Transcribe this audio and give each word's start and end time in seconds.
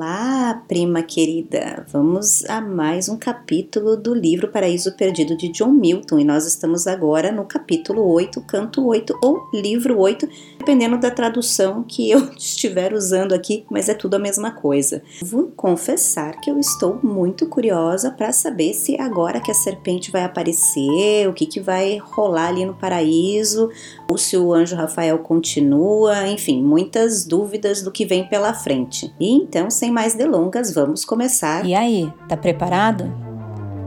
Olá, 0.00 0.62
prima 0.68 1.02
querida! 1.02 1.84
Vamos 1.88 2.44
a 2.44 2.60
mais 2.60 3.08
um 3.08 3.16
capítulo 3.18 3.96
do 3.96 4.14
livro 4.14 4.46
Paraíso 4.46 4.96
Perdido 4.96 5.36
de 5.36 5.48
John 5.48 5.72
Milton 5.72 6.20
e 6.20 6.24
nós 6.24 6.46
estamos 6.46 6.86
agora 6.86 7.32
no 7.32 7.44
capítulo 7.44 8.08
8, 8.12 8.40
canto 8.42 8.86
8 8.86 9.18
ou 9.20 9.50
livro 9.52 9.98
8, 9.98 10.28
dependendo 10.68 10.98
da 10.98 11.10
tradução 11.10 11.82
que 11.82 12.10
eu 12.10 12.28
estiver 12.36 12.92
usando 12.92 13.32
aqui, 13.32 13.64
mas 13.70 13.88
é 13.88 13.94
tudo 13.94 14.16
a 14.16 14.18
mesma 14.18 14.50
coisa. 14.50 15.02
Vou 15.22 15.50
confessar 15.56 16.38
que 16.42 16.50
eu 16.50 16.58
estou 16.58 17.00
muito 17.02 17.46
curiosa 17.46 18.10
para 18.10 18.32
saber 18.32 18.74
se 18.74 19.00
agora 19.00 19.40
que 19.40 19.50
a 19.50 19.54
serpente 19.54 20.10
vai 20.10 20.24
aparecer, 20.24 21.26
o 21.26 21.32
que, 21.32 21.46
que 21.46 21.58
vai 21.58 21.96
rolar 21.96 22.48
ali 22.48 22.66
no 22.66 22.74
paraíso, 22.74 23.70
ou 24.10 24.18
se 24.18 24.36
o 24.36 24.52
anjo 24.52 24.76
Rafael 24.76 25.18
continua, 25.20 26.28
enfim, 26.28 26.62
muitas 26.62 27.24
dúvidas 27.24 27.80
do 27.80 27.90
que 27.90 28.04
vem 28.04 28.28
pela 28.28 28.52
frente. 28.52 29.10
E 29.18 29.32
então, 29.32 29.70
sem 29.70 29.90
mais 29.90 30.14
delongas, 30.14 30.74
vamos 30.74 31.02
começar. 31.02 31.64
E 31.64 31.74
aí, 31.74 32.12
tá 32.28 32.36
preparado? 32.36 33.10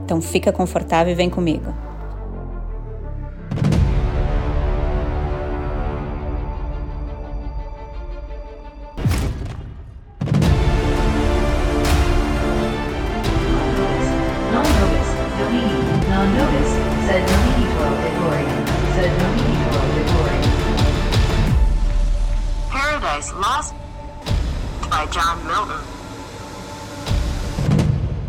Então 0.04 0.20
fica 0.20 0.50
confortável 0.50 1.12
e 1.12 1.16
vem 1.16 1.30
comigo. 1.30 1.91
John 25.12 25.46
Milton. 25.46 26.01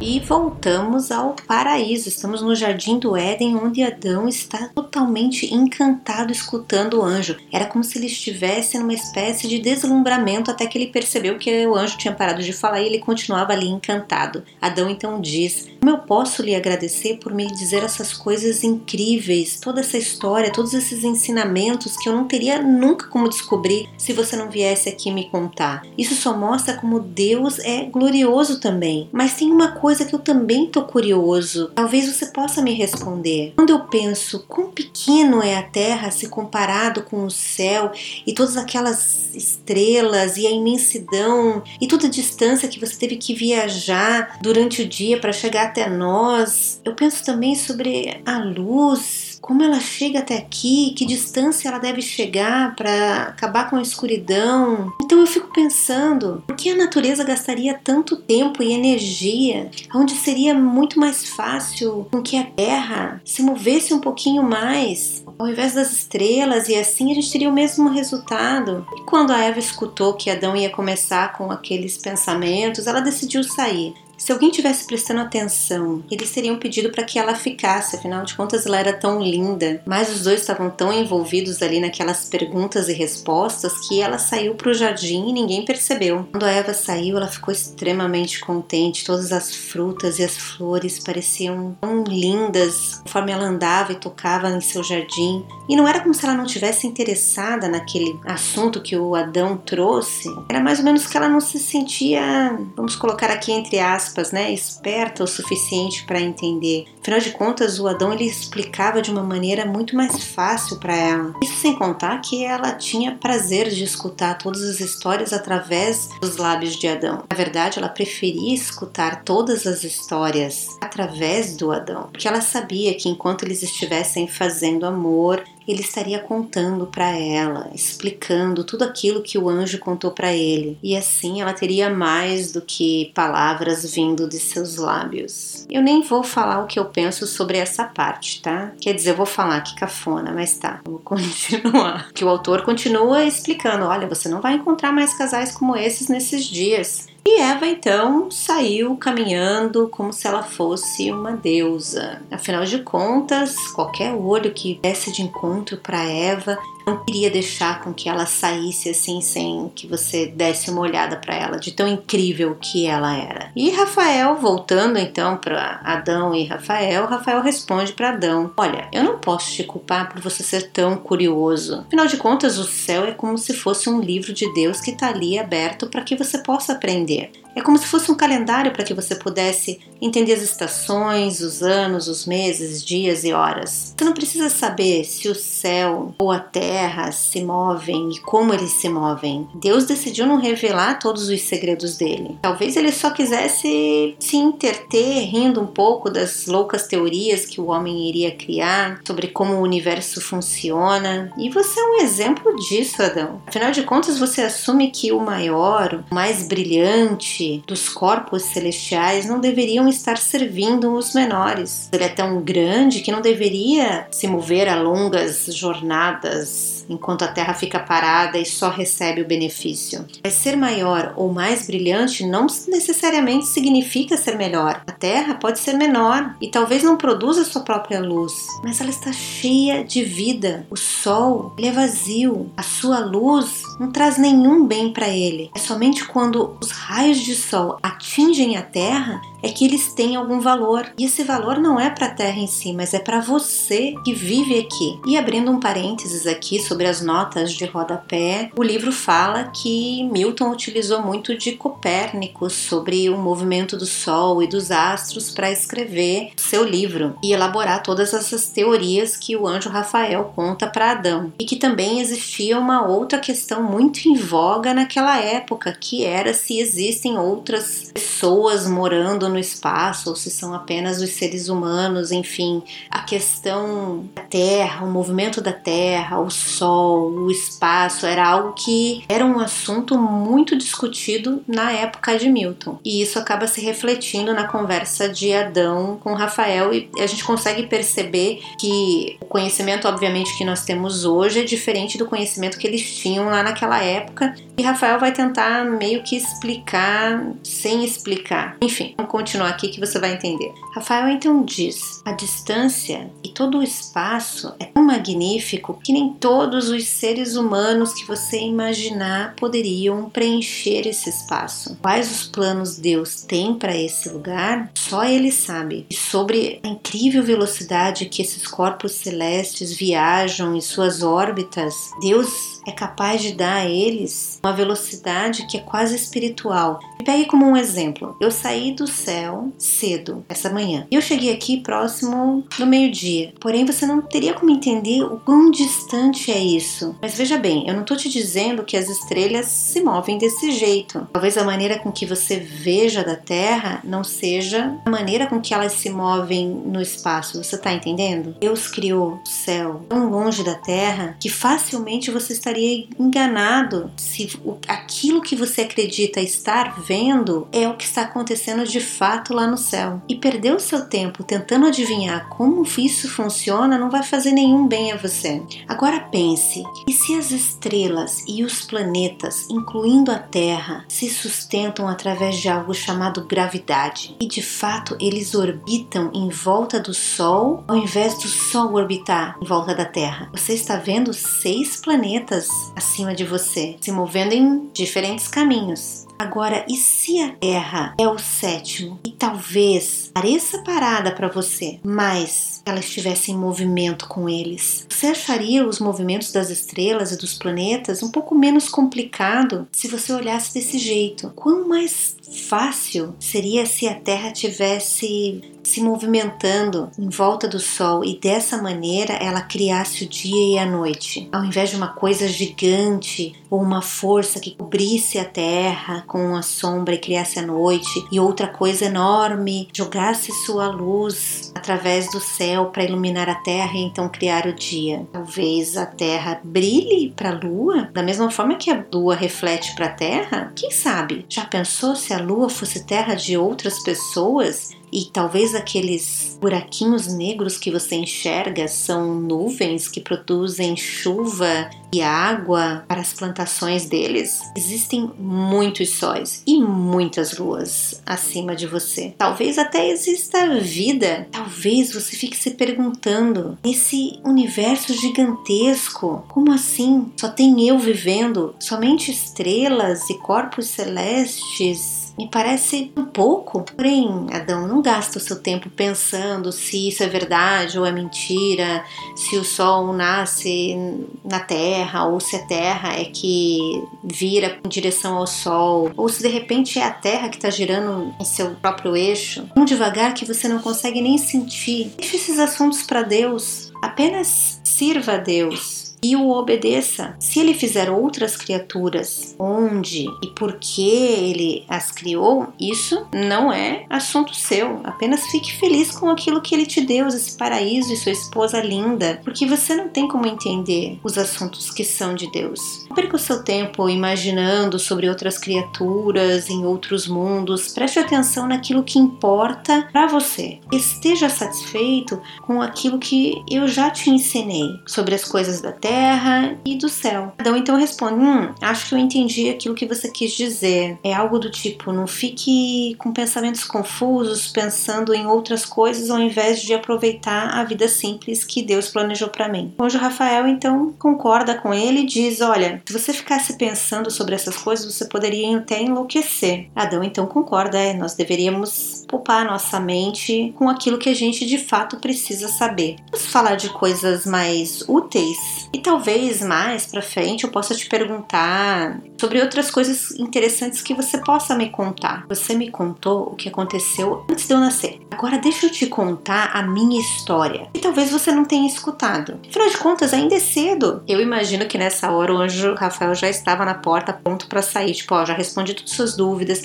E 0.05 0.19
voltamos 0.19 1.11
ao 1.11 1.33
paraíso. 1.47 2.09
Estamos 2.09 2.41
no 2.41 2.53
jardim 2.53 2.99
do 2.99 3.15
Éden, 3.15 3.55
onde 3.55 3.81
Adão 3.81 4.27
está 4.27 4.67
totalmente 4.75 5.55
encantado 5.55 6.29
escutando 6.29 6.99
o 6.99 7.01
anjo. 7.01 7.37
Era 7.49 7.67
como 7.67 7.85
se 7.85 7.97
ele 7.97 8.07
estivesse 8.07 8.77
numa 8.77 8.93
espécie 8.93 9.47
de 9.47 9.59
deslumbramento 9.59 10.51
até 10.51 10.67
que 10.67 10.77
ele 10.77 10.87
percebeu 10.87 11.37
que 11.37 11.65
o 11.65 11.73
anjo 11.73 11.97
tinha 11.97 12.13
parado 12.13 12.43
de 12.43 12.51
falar 12.51 12.81
e 12.81 12.85
ele 12.87 12.99
continuava 12.99 13.53
ali 13.53 13.65
encantado. 13.65 14.43
Adão 14.61 14.89
então 14.89 15.21
diz: 15.21 15.69
Como 15.79 15.89
eu 15.89 15.99
posso 15.99 16.41
lhe 16.41 16.53
agradecer 16.53 17.19
por 17.19 17.33
me 17.33 17.47
dizer 17.47 17.81
essas 17.81 18.11
coisas 18.11 18.61
incríveis, 18.61 19.57
toda 19.61 19.79
essa 19.79 19.97
história, 19.97 20.51
todos 20.51 20.73
esses 20.73 21.05
ensinamentos 21.05 21.95
que 21.95 22.09
eu 22.09 22.13
não 22.13 22.27
teria 22.27 22.61
nunca 22.61 23.07
como 23.07 23.29
descobrir 23.29 23.87
se 23.97 24.11
você 24.11 24.35
não 24.35 24.49
viesse 24.49 24.89
aqui 24.89 25.09
me 25.13 25.29
contar? 25.29 25.81
Isso 25.97 26.13
só 26.13 26.35
mostra 26.35 26.73
como 26.73 26.99
Deus 26.99 27.57
é 27.59 27.85
glorioso 27.85 28.59
também. 28.59 29.07
Mas 29.09 29.35
tem 29.35 29.49
uma 29.49 29.71
coisa 29.71 29.92
coisa 29.93 30.05
que 30.05 30.15
eu 30.15 30.19
também 30.19 30.65
tô 30.65 30.83
curioso. 30.83 31.71
Talvez 31.75 32.11
você 32.11 32.25
possa 32.25 32.63
me 32.63 32.73
responder. 32.73 33.53
Quando 33.55 33.69
eu 33.69 33.81
penso 33.81 34.43
quão 34.47 34.71
pequeno 34.71 35.41
é 35.41 35.55
a 35.55 35.61
Terra 35.61 36.09
se 36.09 36.27
comparado 36.27 37.03
com 37.03 37.25
o 37.25 37.29
céu 37.29 37.91
e 38.25 38.33
todas 38.33 38.57
aquelas 38.57 39.35
estrelas 39.35 40.35
e 40.37 40.47
a 40.47 40.51
imensidão 40.51 41.61
e 41.79 41.87
toda 41.87 42.07
a 42.07 42.09
distância 42.09 42.67
que 42.67 42.79
você 42.79 42.95
teve 42.95 43.17
que 43.17 43.35
viajar 43.35 44.39
durante 44.41 44.81
o 44.81 44.87
dia 44.87 45.19
para 45.19 45.31
chegar 45.31 45.65
até 45.65 45.87
nós, 45.87 46.81
eu 46.83 46.95
penso 46.95 47.23
também 47.23 47.53
sobre 47.53 48.19
a 48.25 48.39
luz 48.39 49.22
como 49.43 49.61
ela 49.61 49.81
chega 49.81 50.19
até 50.19 50.37
aqui, 50.37 50.93
que 50.97 51.05
distância 51.05 51.67
ela 51.67 51.77
deve 51.77 52.01
chegar 52.01 52.73
para 52.77 53.23
acabar 53.23 53.69
com 53.69 53.75
a 53.75 53.81
escuridão. 53.81 54.93
Então 55.03 55.19
eu 55.19 55.27
fico 55.27 55.51
pensando, 55.51 56.41
por 56.47 56.55
que 56.55 56.69
a 56.69 56.77
natureza 56.77 57.25
gastaria 57.25 57.77
tanto 57.83 58.15
tempo 58.15 58.63
e 58.63 58.71
energia, 58.71 59.69
onde 59.93 60.13
seria 60.13 60.53
muito 60.53 60.97
mais 60.97 61.27
fácil 61.27 62.07
com 62.09 62.21
que 62.21 62.37
a 62.37 62.45
Terra 62.45 63.21
se 63.25 63.43
movesse 63.43 63.93
um 63.93 63.99
pouquinho 63.99 64.43
mais, 64.43 65.25
ao 65.37 65.49
invés 65.49 65.73
das 65.73 65.91
estrelas, 65.91 66.69
e 66.69 66.75
assim 66.75 67.11
a 67.11 67.15
gente 67.15 67.29
teria 67.29 67.49
o 67.49 67.53
mesmo 67.53 67.89
resultado. 67.89 68.87
E 68.95 69.01
quando 69.01 69.31
a 69.31 69.43
Eva 69.43 69.59
escutou 69.59 70.13
que 70.13 70.29
Adão 70.29 70.55
ia 70.55 70.69
começar 70.69 71.33
com 71.33 71.51
aqueles 71.51 71.97
pensamentos, 71.97 72.87
ela 72.87 73.01
decidiu 73.01 73.43
sair. 73.43 73.93
Se 74.17 74.31
alguém 74.31 74.51
tivesse 74.51 74.85
prestando 74.85 75.21
atenção, 75.21 76.03
eles 76.09 76.31
teriam 76.31 76.57
pedido 76.57 76.89
para 76.91 77.03
que 77.03 77.19
ela 77.19 77.35
ficasse, 77.35 77.95
afinal 77.95 78.23
de 78.23 78.35
contas 78.35 78.65
ela 78.65 78.79
era 78.79 78.93
tão 78.93 79.21
linda. 79.21 79.81
Mas 79.85 80.09
os 80.09 80.21
dois 80.21 80.41
estavam 80.41 80.69
tão 80.69 80.93
envolvidos 80.93 81.61
ali 81.61 81.79
naquelas 81.79 82.29
perguntas 82.29 82.87
e 82.87 82.93
respostas 82.93 83.87
que 83.87 84.01
ela 84.01 84.17
saiu 84.17 84.55
para 84.55 84.69
o 84.69 84.73
jardim 84.73 85.27
e 85.29 85.33
ninguém 85.33 85.65
percebeu. 85.65 86.27
Quando 86.31 86.43
a 86.43 86.51
Eva 86.51 86.73
saiu, 86.73 87.17
ela 87.17 87.27
ficou 87.27 87.51
extremamente 87.51 88.39
contente. 88.39 89.03
Todas 89.03 89.31
as 89.31 89.53
frutas 89.53 90.19
e 90.19 90.23
as 90.23 90.37
flores 90.37 90.99
pareciam 90.99 91.75
tão 91.81 92.03
lindas 92.03 93.01
conforme 93.03 93.31
ela 93.31 93.45
andava 93.45 93.91
e 93.91 93.95
tocava 93.95 94.49
em 94.49 94.61
seu 94.61 94.83
jardim. 94.83 95.45
E 95.67 95.75
não 95.75 95.87
era 95.87 95.99
como 95.99 96.13
se 96.13 96.25
ela 96.25 96.35
não 96.35 96.45
tivesse 96.45 96.87
interessada 96.87 97.67
naquele 97.67 98.17
assunto 98.25 98.81
que 98.81 98.95
o 98.95 99.15
Adão 99.15 99.57
trouxe. 99.57 100.29
Era 100.49 100.61
mais 100.61 100.79
ou 100.79 100.85
menos 100.85 101.07
que 101.07 101.17
ela 101.17 101.27
não 101.27 101.41
se 101.41 101.59
sentia, 101.59 102.57
vamos 102.75 102.95
colocar 102.95 103.29
aqui 103.29 103.51
entre 103.51 103.79
aspas, 103.79 104.02
aspas, 104.03 104.31
né, 104.31 104.51
esperta 104.51 105.23
o 105.23 105.27
suficiente 105.27 106.05
para 106.05 106.19
entender. 106.19 106.85
Afinal 107.01 107.19
de 107.19 107.31
contas, 107.31 107.79
o 107.79 107.87
Adão 107.87 108.13
ele 108.13 108.25
explicava 108.25 109.01
de 109.01 109.11
uma 109.11 109.23
maneira 109.23 109.65
muito 109.65 109.95
mais 109.95 110.23
fácil 110.23 110.79
para 110.79 110.95
ela. 110.95 111.33
Isso 111.41 111.55
sem 111.57 111.75
contar 111.75 112.19
que 112.21 112.45
ela 112.45 112.73
tinha 112.73 113.15
prazer 113.15 113.69
de 113.69 113.83
escutar 113.83 114.37
todas 114.37 114.61
as 114.63 114.79
histórias 114.79 115.33
através 115.33 116.09
dos 116.21 116.37
lábios 116.37 116.75
de 116.75 116.87
Adão. 116.87 117.23
Na 117.29 117.35
verdade, 117.35 117.79
ela 117.79 117.89
preferia 117.89 118.53
escutar 118.53 119.23
todas 119.23 119.65
as 119.67 119.83
histórias 119.83 120.67
através 120.81 121.55
do 121.57 121.71
Adão, 121.71 122.09
porque 122.11 122.27
ela 122.27 122.41
sabia 122.41 122.93
que 122.93 123.09
enquanto 123.09 123.43
eles 123.43 123.63
estivessem 123.63 124.27
fazendo 124.27 124.85
amor, 124.85 125.43
ele 125.67 125.81
estaria 125.81 126.19
contando 126.19 126.87
para 126.87 127.09
ela, 127.17 127.69
explicando 127.73 128.63
tudo 128.63 128.83
aquilo 128.83 129.21
que 129.21 129.37
o 129.37 129.49
anjo 129.49 129.79
contou 129.79 130.11
para 130.11 130.33
ele, 130.33 130.77
e 130.81 130.95
assim 130.95 131.41
ela 131.41 131.53
teria 131.53 131.89
mais 131.89 132.51
do 132.51 132.61
que 132.61 133.11
palavras 133.13 133.93
vindo 133.93 134.27
de 134.27 134.39
seus 134.39 134.77
lábios. 134.77 135.65
Eu 135.69 135.81
nem 135.81 136.01
vou 136.01 136.23
falar 136.23 136.63
o 136.63 136.67
que 136.67 136.79
eu 136.79 136.85
penso 136.85 137.25
sobre 137.27 137.57
essa 137.57 137.83
parte, 137.83 138.41
tá? 138.41 138.71
Quer 138.79 138.93
dizer, 138.93 139.11
eu 139.11 139.17
vou 139.17 139.25
falar 139.25 139.61
que 139.61 139.75
cafona, 139.75 140.31
mas 140.31 140.57
tá, 140.57 140.81
vou 140.85 140.99
continuar. 141.03 142.11
Que 142.13 142.25
o 142.25 142.29
autor 142.29 142.63
continua 142.63 143.23
explicando: 143.23 143.85
olha, 143.85 144.07
você 144.07 144.29
não 144.29 144.41
vai 144.41 144.55
encontrar 144.55 144.91
mais 144.91 145.13
casais 145.17 145.51
como 145.51 145.75
esses 145.75 146.07
nesses 146.07 146.45
dias. 146.45 147.07
E 147.25 147.39
Eva 147.39 147.65
então 147.65 148.29
saiu 148.29 148.97
caminhando 148.97 149.87
como 149.87 150.11
se 150.11 150.27
ela 150.27 150.43
fosse 150.43 151.09
uma 151.09 151.31
deusa. 151.31 152.21
Afinal 152.29 152.65
de 152.65 152.79
contas, 152.79 153.55
qualquer 153.73 154.13
olho 154.13 154.51
que 154.51 154.77
desse 154.81 155.11
de 155.11 155.21
encontro 155.21 155.77
para 155.77 156.03
Eva 156.03 156.57
não 156.85 157.03
queria 157.03 157.29
deixar 157.29 157.81
com 157.81 157.93
que 157.93 158.09
ela 158.09 158.25
saísse 158.25 158.89
assim 158.89 159.21
sem 159.21 159.71
que 159.75 159.87
você 159.87 160.25
desse 160.25 160.69
uma 160.69 160.81
olhada 160.81 161.17
para 161.17 161.35
ela, 161.35 161.57
de 161.57 161.71
tão 161.71 161.87
incrível 161.87 162.55
que 162.59 162.85
ela 162.85 163.15
era. 163.15 163.51
E 163.55 163.69
Rafael, 163.71 164.35
voltando 164.35 164.97
então 164.97 165.37
para 165.37 165.81
Adão 165.83 166.33
e 166.33 166.45
Rafael, 166.45 167.05
Rafael 167.05 167.41
responde 167.41 167.93
para 167.93 168.09
Adão: 168.09 168.51
Olha, 168.57 168.87
eu 168.91 169.03
não 169.03 169.17
posso 169.17 169.51
te 169.51 169.63
culpar 169.63 170.11
por 170.11 170.21
você 170.21 170.43
ser 170.43 170.71
tão 170.71 170.95
curioso. 170.97 171.83
Afinal 171.87 172.07
de 172.07 172.17
contas, 172.17 172.57
o 172.57 172.63
céu 172.63 173.05
é 173.05 173.11
como 173.11 173.37
se 173.37 173.53
fosse 173.53 173.89
um 173.89 173.99
livro 173.99 174.33
de 174.33 174.51
Deus 174.53 174.81
que 174.81 174.91
está 174.91 175.09
ali 175.09 175.37
aberto 175.37 175.87
para 175.87 176.01
que 176.01 176.15
você 176.15 176.37
possa 176.39 176.73
aprender. 176.73 177.31
É 177.55 177.61
como 177.61 177.77
se 177.77 177.87
fosse 177.87 178.11
um 178.11 178.15
calendário 178.15 178.71
para 178.71 178.83
que 178.83 178.93
você 178.93 179.15
pudesse 179.15 179.79
entender 180.01 180.33
as 180.33 180.41
estações, 180.41 181.39
os 181.39 181.61
anos, 181.61 182.07
os 182.07 182.25
meses, 182.25 182.83
dias 182.83 183.23
e 183.23 183.31
horas. 183.31 183.93
Você 183.95 184.03
não 184.03 184.13
precisa 184.13 184.49
saber 184.49 185.05
se 185.05 185.29
o 185.29 185.35
céu 185.35 186.13
ou 186.17 186.31
a 186.31 186.39
terra 186.39 187.11
se 187.11 187.43
movem 187.43 188.11
e 188.11 188.19
como 188.19 188.53
eles 188.53 188.71
se 188.71 188.89
movem. 188.89 189.47
Deus 189.55 189.85
decidiu 189.85 190.25
não 190.25 190.37
revelar 190.37 190.99
todos 190.99 191.29
os 191.29 191.41
segredos 191.41 191.95
dele. 191.97 192.37
Talvez 192.41 192.75
ele 192.75 192.91
só 192.91 193.11
quisesse 193.11 194.15
se 194.19 194.37
interter 194.37 195.25
rindo 195.25 195.61
um 195.61 195.67
pouco 195.67 196.09
das 196.09 196.47
loucas 196.47 196.87
teorias 196.87 197.45
que 197.45 197.61
o 197.61 197.67
homem 197.67 198.09
iria 198.09 198.31
criar 198.31 198.99
sobre 199.05 199.27
como 199.27 199.53
o 199.53 199.61
universo 199.61 200.19
funciona. 200.19 201.31
E 201.37 201.49
você 201.49 201.79
é 201.79 201.83
um 201.83 202.01
exemplo 202.01 202.55
disso, 202.55 203.01
Adão. 203.01 203.41
Afinal 203.45 203.71
de 203.71 203.83
contas, 203.83 204.17
você 204.17 204.41
assume 204.41 204.91
que 204.91 205.11
o 205.11 205.19
maior, 205.19 206.03
o 206.11 206.15
mais 206.15 206.47
brilhante, 206.47 207.42
dos 207.67 207.89
corpos 207.89 208.43
celestiais 208.43 209.27
não 209.27 209.39
deveriam 209.39 209.87
estar 209.87 210.17
servindo 210.17 210.93
os 210.93 211.13
menores. 211.13 211.89
Ele 211.91 212.03
é 212.03 212.09
tão 212.09 212.41
grande 212.41 213.01
que 213.01 213.11
não 213.11 213.21
deveria 213.21 214.07
se 214.11 214.27
mover 214.27 214.67
a 214.67 214.81
longas 214.81 215.45
jornadas 215.47 216.82
enquanto 216.89 217.23
a 217.23 217.27
Terra 217.27 217.53
fica 217.53 217.79
parada 217.79 218.37
e 218.37 218.45
só 218.45 218.69
recebe 218.69 219.21
o 219.21 219.27
benefício. 219.27 220.05
Mas 220.23 220.33
ser 220.33 220.55
maior 220.55 221.13
ou 221.15 221.31
mais 221.31 221.65
brilhante 221.67 222.25
não 222.25 222.47
necessariamente 222.67 223.45
significa 223.47 224.17
ser 224.17 224.37
melhor. 224.37 224.81
A 224.87 224.91
Terra 224.91 225.35
pode 225.35 225.59
ser 225.59 225.73
menor 225.73 226.35
e 226.41 226.49
talvez 226.49 226.83
não 226.83 226.97
produza 226.97 227.43
sua 227.43 227.61
própria 227.61 227.99
luz, 227.99 228.33
mas 228.63 228.79
ela 228.81 228.89
está 228.89 229.11
cheia 229.11 229.83
de 229.83 230.03
vida. 230.03 230.65
O 230.69 230.77
Sol 230.77 231.53
é 231.59 231.71
vazio, 231.71 232.51
a 232.55 232.63
sua 232.63 232.99
luz 232.99 233.63
não 233.79 233.91
traz 233.91 234.17
nenhum 234.17 234.65
bem 234.65 234.91
para 234.91 235.09
ele. 235.09 235.49
É 235.55 235.59
somente 235.59 236.05
quando 236.05 236.57
os 236.61 236.71
raios 236.71 237.19
de 237.19 237.35
sol 237.35 237.77
atingem 237.81 238.57
a 238.57 238.61
Terra 238.61 239.21
é 239.43 239.49
que 239.49 239.65
eles 239.65 239.93
têm 239.93 240.15
algum 240.15 240.39
valor. 240.39 240.91
E 240.97 241.05
esse 241.05 241.23
valor 241.23 241.59
não 241.59 241.79
é 241.79 241.89
para 241.89 242.07
a 242.07 242.13
Terra 242.13 242.39
em 242.39 242.47
si, 242.47 242.71
mas 242.73 242.93
é 242.93 242.99
para 242.99 243.19
você 243.19 243.93
que 244.05 244.13
vive 244.13 244.57
aqui. 244.57 244.99
E 245.05 245.17
abrindo 245.17 245.51
um 245.51 245.59
parênteses 245.59 246.25
aqui 246.25 246.59
sobre 246.59 246.87
as 246.87 247.01
notas 247.01 247.51
de 247.51 247.65
rodapé, 247.65 248.49
o 248.55 248.63
livro 248.63 248.91
fala 248.91 249.51
que 249.53 250.03
Milton 250.11 250.51
utilizou 250.51 251.01
muito 251.01 251.37
de 251.37 251.51
Copérnico 251.51 252.49
sobre 252.49 253.09
o 253.09 253.17
movimento 253.17 253.75
do 253.75 253.85
Sol 253.85 254.41
e 254.41 254.47
dos 254.47 254.71
astros 254.71 255.29
para 255.29 255.51
escrever 255.51 256.29
seu 256.37 256.63
livro 256.63 257.17
e 257.21 257.33
elaborar 257.33 257.83
todas 257.83 258.13
essas 258.13 258.47
teorias 258.47 259.17
que 259.17 259.35
o 259.35 259.45
anjo 259.45 259.69
Rafael 259.69 260.31
conta 260.35 260.67
para 260.67 260.91
Adão. 260.91 261.33
E 261.37 261.45
que 261.45 261.57
também 261.57 261.99
existia 261.99 262.57
uma 262.57 262.87
outra 262.87 263.19
questão 263.19 263.61
muito 263.61 264.07
em 264.07 264.15
voga 264.15 264.73
naquela 264.73 265.19
época, 265.19 265.75
que 265.77 266.05
era 266.05 266.33
se 266.33 266.59
existem 266.59 267.17
outras 267.17 267.91
pessoas 267.93 268.67
morando 268.67 269.32
no 269.33 269.39
espaço 269.39 270.09
ou 270.09 270.15
se 270.15 270.29
são 270.29 270.53
apenas 270.53 271.01
os 271.01 271.09
seres 271.09 271.49
humanos, 271.49 272.11
enfim, 272.11 272.63
a 272.89 273.01
questão 273.01 274.09
da 274.15 274.21
Terra, 274.21 274.85
o 274.85 274.89
movimento 274.89 275.41
da 275.41 275.51
Terra, 275.51 276.19
o 276.19 276.29
Sol, 276.29 277.11
o 277.11 277.31
espaço, 277.31 278.05
era 278.05 278.25
algo 278.25 278.53
que 278.53 279.03
era 279.09 279.25
um 279.25 279.39
assunto 279.39 279.97
muito 279.97 280.57
discutido 280.57 281.43
na 281.47 281.71
época 281.71 282.17
de 282.17 282.29
Milton. 282.29 282.79
E 282.85 283.01
isso 283.01 283.19
acaba 283.19 283.47
se 283.47 283.61
refletindo 283.61 284.33
na 284.33 284.47
conversa 284.47 285.09
de 285.09 285.33
Adão 285.33 285.97
com 286.01 286.13
Rafael 286.13 286.73
e 286.73 286.89
a 286.99 287.07
gente 287.07 287.23
consegue 287.23 287.63
perceber 287.63 288.41
que 288.59 289.17
o 289.21 289.25
conhecimento, 289.25 289.87
obviamente, 289.87 290.37
que 290.37 290.45
nós 290.45 290.63
temos 290.63 291.05
hoje 291.05 291.41
é 291.41 291.43
diferente 291.43 291.97
do 291.97 292.05
conhecimento 292.05 292.57
que 292.57 292.67
eles 292.67 292.95
tinham 292.95 293.25
lá 293.25 293.43
naquela 293.43 293.81
época. 293.81 294.35
E 294.57 294.61
Rafael 294.61 294.99
vai 294.99 295.11
tentar 295.11 295.65
meio 295.65 296.03
que 296.03 296.15
explicar 296.15 297.25
sem 297.43 297.83
explicar. 297.83 298.57
Enfim, 298.61 298.93
continuar 299.23 299.47
aqui 299.47 299.69
que 299.69 299.79
você 299.79 299.97
vai 299.99 300.13
entender. 300.13 300.53
Rafael 300.75 301.07
então 301.07 301.43
diz: 301.45 302.01
a 302.03 302.11
distância 302.11 303.09
e 303.23 303.29
todo 303.29 303.59
o 303.59 303.63
espaço 303.63 304.53
é 304.59 304.65
tão 304.65 304.83
magnífico 304.83 305.79
que 305.81 305.93
nem 305.93 306.13
todos 306.13 306.69
os 306.69 306.85
seres 306.85 307.37
humanos 307.37 307.93
que 307.93 308.05
você 308.05 308.39
imaginar 308.39 309.35
poderiam 309.35 310.09
preencher 310.09 310.85
esse 310.85 311.09
espaço. 311.09 311.77
Quais 311.81 312.11
os 312.11 312.27
planos 312.27 312.77
Deus 312.77 313.21
tem 313.21 313.55
para 313.55 313.75
esse 313.75 314.09
lugar? 314.09 314.69
Só 314.75 315.05
Ele 315.05 315.31
sabe. 315.31 315.85
E 315.89 315.95
sobre 315.95 316.59
a 316.61 316.67
incrível 316.67 317.23
velocidade 317.23 318.07
que 318.07 318.21
esses 318.21 318.45
corpos 318.45 318.91
celestes 318.91 319.73
viajam 319.73 320.53
em 320.53 320.61
suas 320.61 321.01
órbitas, 321.01 321.73
Deus 322.01 322.61
é 322.67 322.71
capaz 322.71 323.21
de 323.21 323.33
dar 323.33 323.57
a 323.57 323.65
eles 323.65 324.39
uma 324.43 324.53
velocidade 324.53 325.45
que 325.47 325.57
é 325.57 325.61
quase 325.61 325.95
espiritual. 325.95 326.79
E 326.99 327.03
pegue 327.03 327.25
como 327.25 327.45
um 327.45 327.57
exemplo: 327.57 328.15
eu 328.19 328.31
saí 328.31 328.73
do 328.73 328.87
céu 328.87 329.51
cedo 329.57 330.23
essa 330.29 330.49
manhã 330.49 330.87
e 330.89 330.95
eu 330.95 331.01
cheguei 331.01 331.33
aqui 331.33 331.57
próximo 331.61 332.45
do 332.57 332.65
meio-dia. 332.65 333.33
Porém, 333.39 333.65
você 333.65 333.85
não 333.85 334.01
teria 334.01 334.33
como 334.33 334.51
entender 334.51 335.03
o 335.03 335.19
quão 335.19 335.51
distante 335.51 336.31
é 336.31 336.39
isso. 336.39 336.95
Mas 337.01 337.17
veja 337.17 337.37
bem, 337.37 337.67
eu 337.67 337.73
não 337.73 337.81
estou 337.81 337.97
te 337.97 338.09
dizendo 338.09 338.63
que 338.63 338.77
as 338.77 338.89
estrelas 338.89 339.47
se 339.47 339.81
movem 339.81 340.17
desse 340.17 340.51
jeito. 340.51 341.07
Talvez 341.11 341.37
a 341.37 341.43
maneira 341.43 341.79
com 341.79 341.91
que 341.91 342.05
você 342.05 342.37
veja 342.37 343.03
da 343.03 343.15
Terra 343.15 343.81
não 343.83 344.03
seja 344.03 344.77
a 344.85 344.89
maneira 344.89 345.27
com 345.27 345.41
que 345.41 345.53
elas 345.53 345.73
se 345.73 345.89
movem 345.89 346.47
no 346.47 346.81
espaço. 346.81 347.43
Você 347.43 347.55
está 347.55 347.73
entendendo? 347.73 348.35
Deus 348.39 348.67
criou 348.67 349.19
o 349.23 349.27
céu 349.27 349.85
tão 349.89 350.09
longe 350.09 350.43
da 350.43 350.55
Terra 350.55 351.15
que 351.19 351.29
facilmente 351.29 352.11
você 352.11 352.33
estaria 352.33 352.52
estaria 352.53 352.87
enganado 352.99 353.91
se 353.97 354.39
aquilo 354.67 355.21
que 355.21 355.35
você 355.35 355.61
acredita 355.61 356.19
estar 356.21 356.79
vendo 356.81 357.47
é 357.51 357.67
o 357.67 357.75
que 357.75 357.83
está 357.83 358.03
acontecendo 358.03 358.63
de 358.65 358.79
fato 358.79 359.33
lá 359.33 359.47
no 359.47 359.57
céu. 359.57 360.01
E 360.07 360.15
perder 360.15 360.53
o 360.53 360.59
seu 360.59 360.85
tempo 360.85 361.23
tentando 361.23 361.65
adivinhar 361.65 362.29
como 362.29 362.63
isso 362.77 363.09
funciona 363.09 363.77
não 363.77 363.89
vai 363.89 364.03
fazer 364.03 364.31
nenhum 364.31 364.67
bem 364.67 364.91
a 364.91 364.97
você. 364.97 365.41
Agora 365.67 365.99
pense: 365.99 366.63
e 366.87 366.93
se 366.93 367.15
as 367.15 367.31
estrelas 367.31 368.23
e 368.27 368.43
os 368.43 368.61
planetas, 368.61 369.47
incluindo 369.49 370.11
a 370.11 370.19
Terra, 370.19 370.85
se 370.87 371.09
sustentam 371.09 371.87
através 371.87 372.37
de 372.37 372.49
algo 372.49 372.73
chamado 372.73 373.25
gravidade 373.25 374.15
e 374.19 374.27
de 374.27 374.41
fato 374.41 374.95
eles 374.99 375.33
orbitam 375.33 376.11
em 376.13 376.29
volta 376.29 376.79
do 376.79 376.93
Sol 376.93 377.63
ao 377.67 377.77
invés 377.77 378.15
do 378.15 378.27
Sol 378.27 378.73
orbitar 378.73 379.37
em 379.41 379.45
volta 379.45 379.73
da 379.73 379.85
Terra? 379.85 380.29
Você 380.33 380.53
está 380.53 380.75
vendo 380.75 381.13
seis 381.13 381.77
planetas 381.77 382.42
acima 382.75 383.13
de 383.13 383.23
você, 383.23 383.75
se 383.81 383.91
movendo 383.91 384.33
em 384.33 384.69
diferentes 384.73 385.27
caminhos. 385.27 386.05
Agora, 386.17 386.65
e 386.69 386.75
se 386.77 387.19
a 387.19 387.33
Terra 387.33 387.93
é 387.99 388.07
o 388.07 388.17
sétimo 388.17 388.99
e 389.05 389.11
talvez 389.11 390.09
pareça 390.13 390.61
parada 390.63 391.11
para 391.11 391.27
você, 391.27 391.79
mas 391.83 392.61
ela 392.65 392.79
estivesse 392.79 393.31
em 393.31 393.37
movimento 393.37 394.07
com 394.07 394.29
eles? 394.29 394.85
Você 394.89 395.07
acharia 395.07 395.67
os 395.67 395.79
movimentos 395.79 396.31
das 396.31 396.49
estrelas 396.49 397.11
e 397.11 397.17
dos 397.17 397.33
planetas 397.33 398.01
um 398.01 398.09
pouco 398.09 398.35
menos 398.35 398.69
complicado 398.69 399.67
se 399.71 399.87
você 399.87 400.13
olhasse 400.13 400.53
desse 400.53 400.77
jeito? 400.77 401.31
Quão 401.35 401.67
mais 401.67 402.15
fácil 402.41 403.15
seria 403.19 403.65
se 403.65 403.87
a 403.87 403.95
Terra 403.95 404.31
tivesse 404.31 405.41
se 405.63 405.81
movimentando 405.81 406.91
em 406.99 407.09
volta 407.09 407.47
do 407.47 407.59
Sol 407.59 408.03
e 408.03 408.19
dessa 408.19 408.61
maneira 408.61 409.13
ela 409.13 409.41
criasse 409.41 410.03
o 410.03 410.09
dia 410.09 410.55
e 410.55 410.59
a 410.59 410.65
noite, 410.65 411.29
ao 411.31 411.43
invés 411.43 411.69
de 411.69 411.75
uma 411.75 411.87
coisa 411.87 412.27
gigante 412.27 413.33
ou 413.49 413.61
uma 413.61 413.81
força 413.81 414.39
que 414.39 414.55
cobrisse 414.55 415.17
a 415.17 415.25
Terra 415.25 416.03
com 416.07 416.35
a 416.35 416.41
sombra 416.41 416.95
e 416.95 416.99
criasse 416.99 417.39
a 417.39 417.45
noite, 417.45 418.05
e 418.11 418.19
outra 418.19 418.47
coisa 418.47 418.85
enorme 418.85 419.67
jogasse 419.73 420.31
sua 420.45 420.67
luz 420.67 421.51
através 421.55 422.11
do 422.11 422.19
céu 422.19 422.65
para 422.65 422.83
iluminar 422.83 423.29
a 423.29 423.35
Terra 423.35 423.73
e 423.75 423.83
então 423.83 424.09
criar 424.09 424.45
o 424.47 424.53
dia. 424.53 425.07
Talvez 425.11 425.77
a 425.77 425.85
Terra 425.85 426.41
brilhe 426.43 427.13
para 427.15 427.29
a 427.29 427.39
Lua 427.39 427.89
da 427.93 428.03
mesma 428.03 428.29
forma 428.29 428.55
que 428.55 428.71
a 428.71 428.83
Lua 428.91 429.15
reflete 429.15 429.73
para 429.75 429.85
a 429.85 429.93
Terra. 429.93 430.51
Quem 430.55 430.71
sabe? 430.71 431.25
Já 431.29 431.45
pensou 431.45 431.95
se 431.95 432.13
a 432.13 432.17
Lua 432.23 432.49
fosse 432.49 432.85
terra 432.85 433.15
de 433.15 433.37
outras 433.37 433.81
pessoas? 433.83 434.71
e 434.93 435.05
talvez 435.05 435.55
aqueles 435.55 436.37
buraquinhos 436.39 437.07
negros 437.07 437.57
que 437.57 437.71
você 437.71 437.95
enxerga 437.95 438.67
são 438.67 439.15
nuvens 439.15 439.87
que 439.87 439.99
produzem 439.99 440.77
chuva 440.77 441.67
e 441.91 441.99
água 442.01 442.85
para 442.87 443.01
as 443.01 443.11
plantações 443.11 443.87
deles. 443.87 444.41
Existem 444.55 445.11
muitos 445.17 445.89
sóis 445.89 446.43
e 446.45 446.59
muitas 446.59 447.37
luas 447.39 448.01
acima 448.05 448.55
de 448.55 448.67
você. 448.67 449.15
Talvez 449.17 449.57
até 449.57 449.89
exista 449.89 450.59
vida. 450.59 451.27
Talvez 451.31 451.91
você 451.91 452.15
fique 452.15 452.37
se 452.37 452.51
perguntando: 452.51 453.57
esse 453.63 454.19
universo 454.23 454.93
gigantesco, 454.93 456.23
como 456.29 456.51
assim? 456.51 457.11
Só 457.17 457.29
tem 457.29 457.67
eu 457.67 457.79
vivendo? 457.79 458.55
Somente 458.59 459.09
estrelas 459.09 460.07
e 460.09 460.17
corpos 460.19 460.67
celestes? 460.67 462.02
Me 462.17 462.29
parece 462.29 462.91
um 462.95 463.05
pouco. 463.05 463.63
Porém, 463.63 464.27
Adão, 464.31 464.67
não 464.67 464.81
gasta 464.81 465.17
o 465.17 465.21
seu 465.21 465.39
tempo 465.39 465.69
pensando 465.69 466.51
se 466.51 466.89
isso 466.89 467.03
é 467.03 467.07
verdade 467.07 467.79
ou 467.79 467.85
é 467.85 467.91
mentira, 467.91 468.83
se 469.15 469.35
o 469.35 469.43
Sol 469.43 469.93
nasce 469.93 470.75
na 471.23 471.39
Terra 471.39 472.05
ou 472.05 472.19
se 472.19 472.35
a 472.35 472.45
Terra 472.45 472.93
é 472.93 473.05
que 473.05 473.83
vira 474.03 474.59
em 474.63 474.69
direção 474.69 475.17
ao 475.17 475.27
Sol, 475.27 475.91
ou 475.97 476.07
se 476.09 476.21
de 476.21 476.29
repente 476.29 476.79
é 476.79 476.83
a 476.83 476.91
Terra 476.91 477.29
que 477.29 477.37
está 477.37 477.49
girando 477.49 478.13
em 478.19 478.25
seu 478.25 478.51
próprio 478.55 478.95
eixo. 478.95 479.47
Tão 479.53 479.65
devagar 479.65 480.13
que 480.13 480.25
você 480.25 480.47
não 480.47 480.59
consegue 480.59 481.01
nem 481.01 481.17
sentir. 481.17 481.93
Deixe 481.97 482.17
esses 482.17 482.39
assuntos 482.39 482.83
para 482.83 483.01
Deus. 483.01 483.71
Apenas 483.81 484.61
sirva 484.63 485.13
a 485.13 485.17
Deus 485.17 485.82
e 486.03 486.17
o 486.17 486.29
obedeça. 486.29 487.15
Se 487.17 487.39
ele 487.39 487.53
fizer 487.53 487.89
outras 487.89 488.35
criaturas, 488.35 489.33
onde 489.39 490.05
e 490.21 490.27
por 490.35 490.57
que 490.59 490.89
ele 490.89 491.63
as 491.69 491.91
criou, 491.91 492.49
isso 492.59 493.07
não 493.13 493.51
é 493.51 493.85
assunto 493.89 494.35
seu. 494.35 494.81
Apenas 494.83 495.25
fique 495.27 495.53
feliz 495.53 495.91
com 495.91 496.09
aquilo 496.09 496.41
que 496.41 496.53
ele 496.53 496.65
te 496.65 496.81
deu, 496.81 497.07
esse 497.07 497.37
paraíso 497.37 497.93
e 497.93 497.97
sua 497.97 498.11
esposa 498.11 498.59
linda, 498.59 499.21
porque 499.23 499.45
você 499.45 499.73
não 499.73 499.87
tem 499.87 500.07
como 500.07 500.27
entender 500.27 500.99
os 501.03 501.17
assuntos 501.17 501.71
que 501.71 501.85
são 501.85 502.13
de 502.13 502.29
Deus. 502.31 502.85
Não 502.89 502.95
perca 502.95 503.15
o 503.15 503.19
seu 503.19 503.43
tempo 503.43 503.89
imaginando 503.89 504.77
sobre 504.77 505.07
outras 505.07 505.37
criaturas 505.37 506.49
em 506.49 506.65
outros 506.65 507.07
mundos. 507.07 507.69
Preste 507.69 507.99
atenção 507.99 508.47
naquilo 508.47 508.83
que 508.83 508.99
importa 508.99 509.87
para 509.91 510.07
você. 510.07 510.59
Esteja 510.71 511.29
satisfeito 511.29 512.21
com 512.41 512.61
aquilo 512.61 512.99
que 512.99 513.41
eu 513.49 513.67
já 513.67 513.89
te 513.89 514.09
ensinei 514.09 514.67
sobre 514.85 515.15
as 515.15 515.23
coisas 515.23 515.61
da 515.61 515.71
terra 515.71 515.92
terra 515.93 516.57
e 516.65 516.75
do 516.75 516.89
céu. 516.89 517.33
Adão 517.37 517.55
então 517.55 517.75
responde: 517.75 518.15
Hum, 518.15 518.53
acho 518.61 518.89
que 518.89 518.95
eu 518.95 518.99
entendi 518.99 519.49
aquilo 519.49 519.75
que 519.75 519.85
você 519.85 520.09
quis 520.09 520.31
dizer. 520.31 520.97
É 521.03 521.13
algo 521.13 521.37
do 521.37 521.51
tipo: 521.51 521.91
não 521.91 522.07
fique 522.07 522.95
com 522.97 523.13
pensamentos 523.13 523.63
confusos, 523.63 524.47
pensando 524.47 525.13
em 525.13 525.27
outras 525.27 525.65
coisas, 525.65 526.09
ao 526.09 526.19
invés 526.19 526.61
de 526.61 526.73
aproveitar 526.73 527.49
a 527.49 527.63
vida 527.63 527.87
simples 527.87 528.43
que 528.43 528.63
Deus 528.63 528.89
planejou 528.89 529.27
para 529.27 529.47
mim. 529.47 529.73
O 529.77 529.83
anjo 529.83 529.99
Rafael 529.99 530.47
então 530.47 530.93
concorda 530.97 531.55
com 531.55 531.71
ele 531.71 532.01
e 532.01 532.07
diz: 532.07 532.41
Olha, 532.41 532.81
se 532.85 532.93
você 532.93 533.13
ficasse 533.13 533.55
pensando 533.55 534.09
sobre 534.09 534.33
essas 534.33 534.57
coisas, 534.57 534.91
você 534.91 535.05
poderia 535.05 535.57
até 535.57 535.79
enlouquecer. 535.79 536.69
Adão 536.75 537.03
então 537.03 537.27
concorda: 537.27 537.77
é, 537.77 537.93
nós 537.93 538.15
deveríamos 538.15 539.05
poupar 539.07 539.45
nossa 539.45 539.79
mente 539.79 540.53
com 540.57 540.67
aquilo 540.69 540.97
que 540.97 541.09
a 541.09 541.15
gente 541.15 541.45
de 541.45 541.59
fato 541.59 541.97
precisa 541.97 542.47
saber. 542.47 542.95
Vamos 543.11 543.27
falar 543.27 543.55
de 543.55 543.69
coisas 543.69 544.25
mais 544.25 544.83
úteis 544.87 545.62
e 545.73 545.79
talvez 545.79 546.41
mais 546.41 546.85
para 546.85 547.01
frente 547.01 547.43
eu 547.43 547.49
possa 547.49 547.73
te 547.73 547.87
perguntar 547.87 549.01
sobre 549.19 549.41
outras 549.41 549.71
coisas 549.71 550.11
interessantes 550.11 550.83
que 550.83 550.93
você 550.93 551.17
possa 551.17 551.55
me 551.55 551.69
contar. 551.69 552.25
Você 552.29 552.53
me 552.53 552.69
contou 552.69 553.23
o 553.23 553.35
que 553.35 553.49
aconteceu 553.49 554.23
antes 554.29 554.47
de 554.47 554.53
eu 554.53 554.59
nascer. 554.59 555.01
Agora 555.09 555.39
deixa 555.39 555.65
eu 555.65 555.71
te 555.71 555.87
contar 555.87 556.51
a 556.53 556.61
minha 556.61 557.01
história. 557.01 557.67
E 557.73 557.79
talvez 557.79 558.11
você 558.11 558.31
não 558.31 558.45
tenha 558.45 558.67
escutado. 558.67 559.39
Afinal 559.49 559.69
de 559.69 559.77
contas, 559.77 560.13
ainda 560.13 560.35
é 560.35 560.39
cedo. 560.39 561.01
Eu 561.07 561.19
imagino 561.19 561.65
que 561.65 561.77
nessa 561.77 562.11
hora 562.11 562.33
o 562.33 562.37
anjo 562.37 562.75
Rafael 562.75 563.15
já 563.15 563.29
estava 563.29 563.65
na 563.65 563.73
porta, 563.73 564.13
pronto 564.13 564.47
para 564.47 564.61
sair. 564.61 564.93
Tipo, 564.93 565.15
ó, 565.15 565.25
já 565.25 565.33
respondi 565.33 565.73
todas 565.73 565.91
as 565.91 565.97
suas 565.97 566.15
dúvidas 566.15 566.63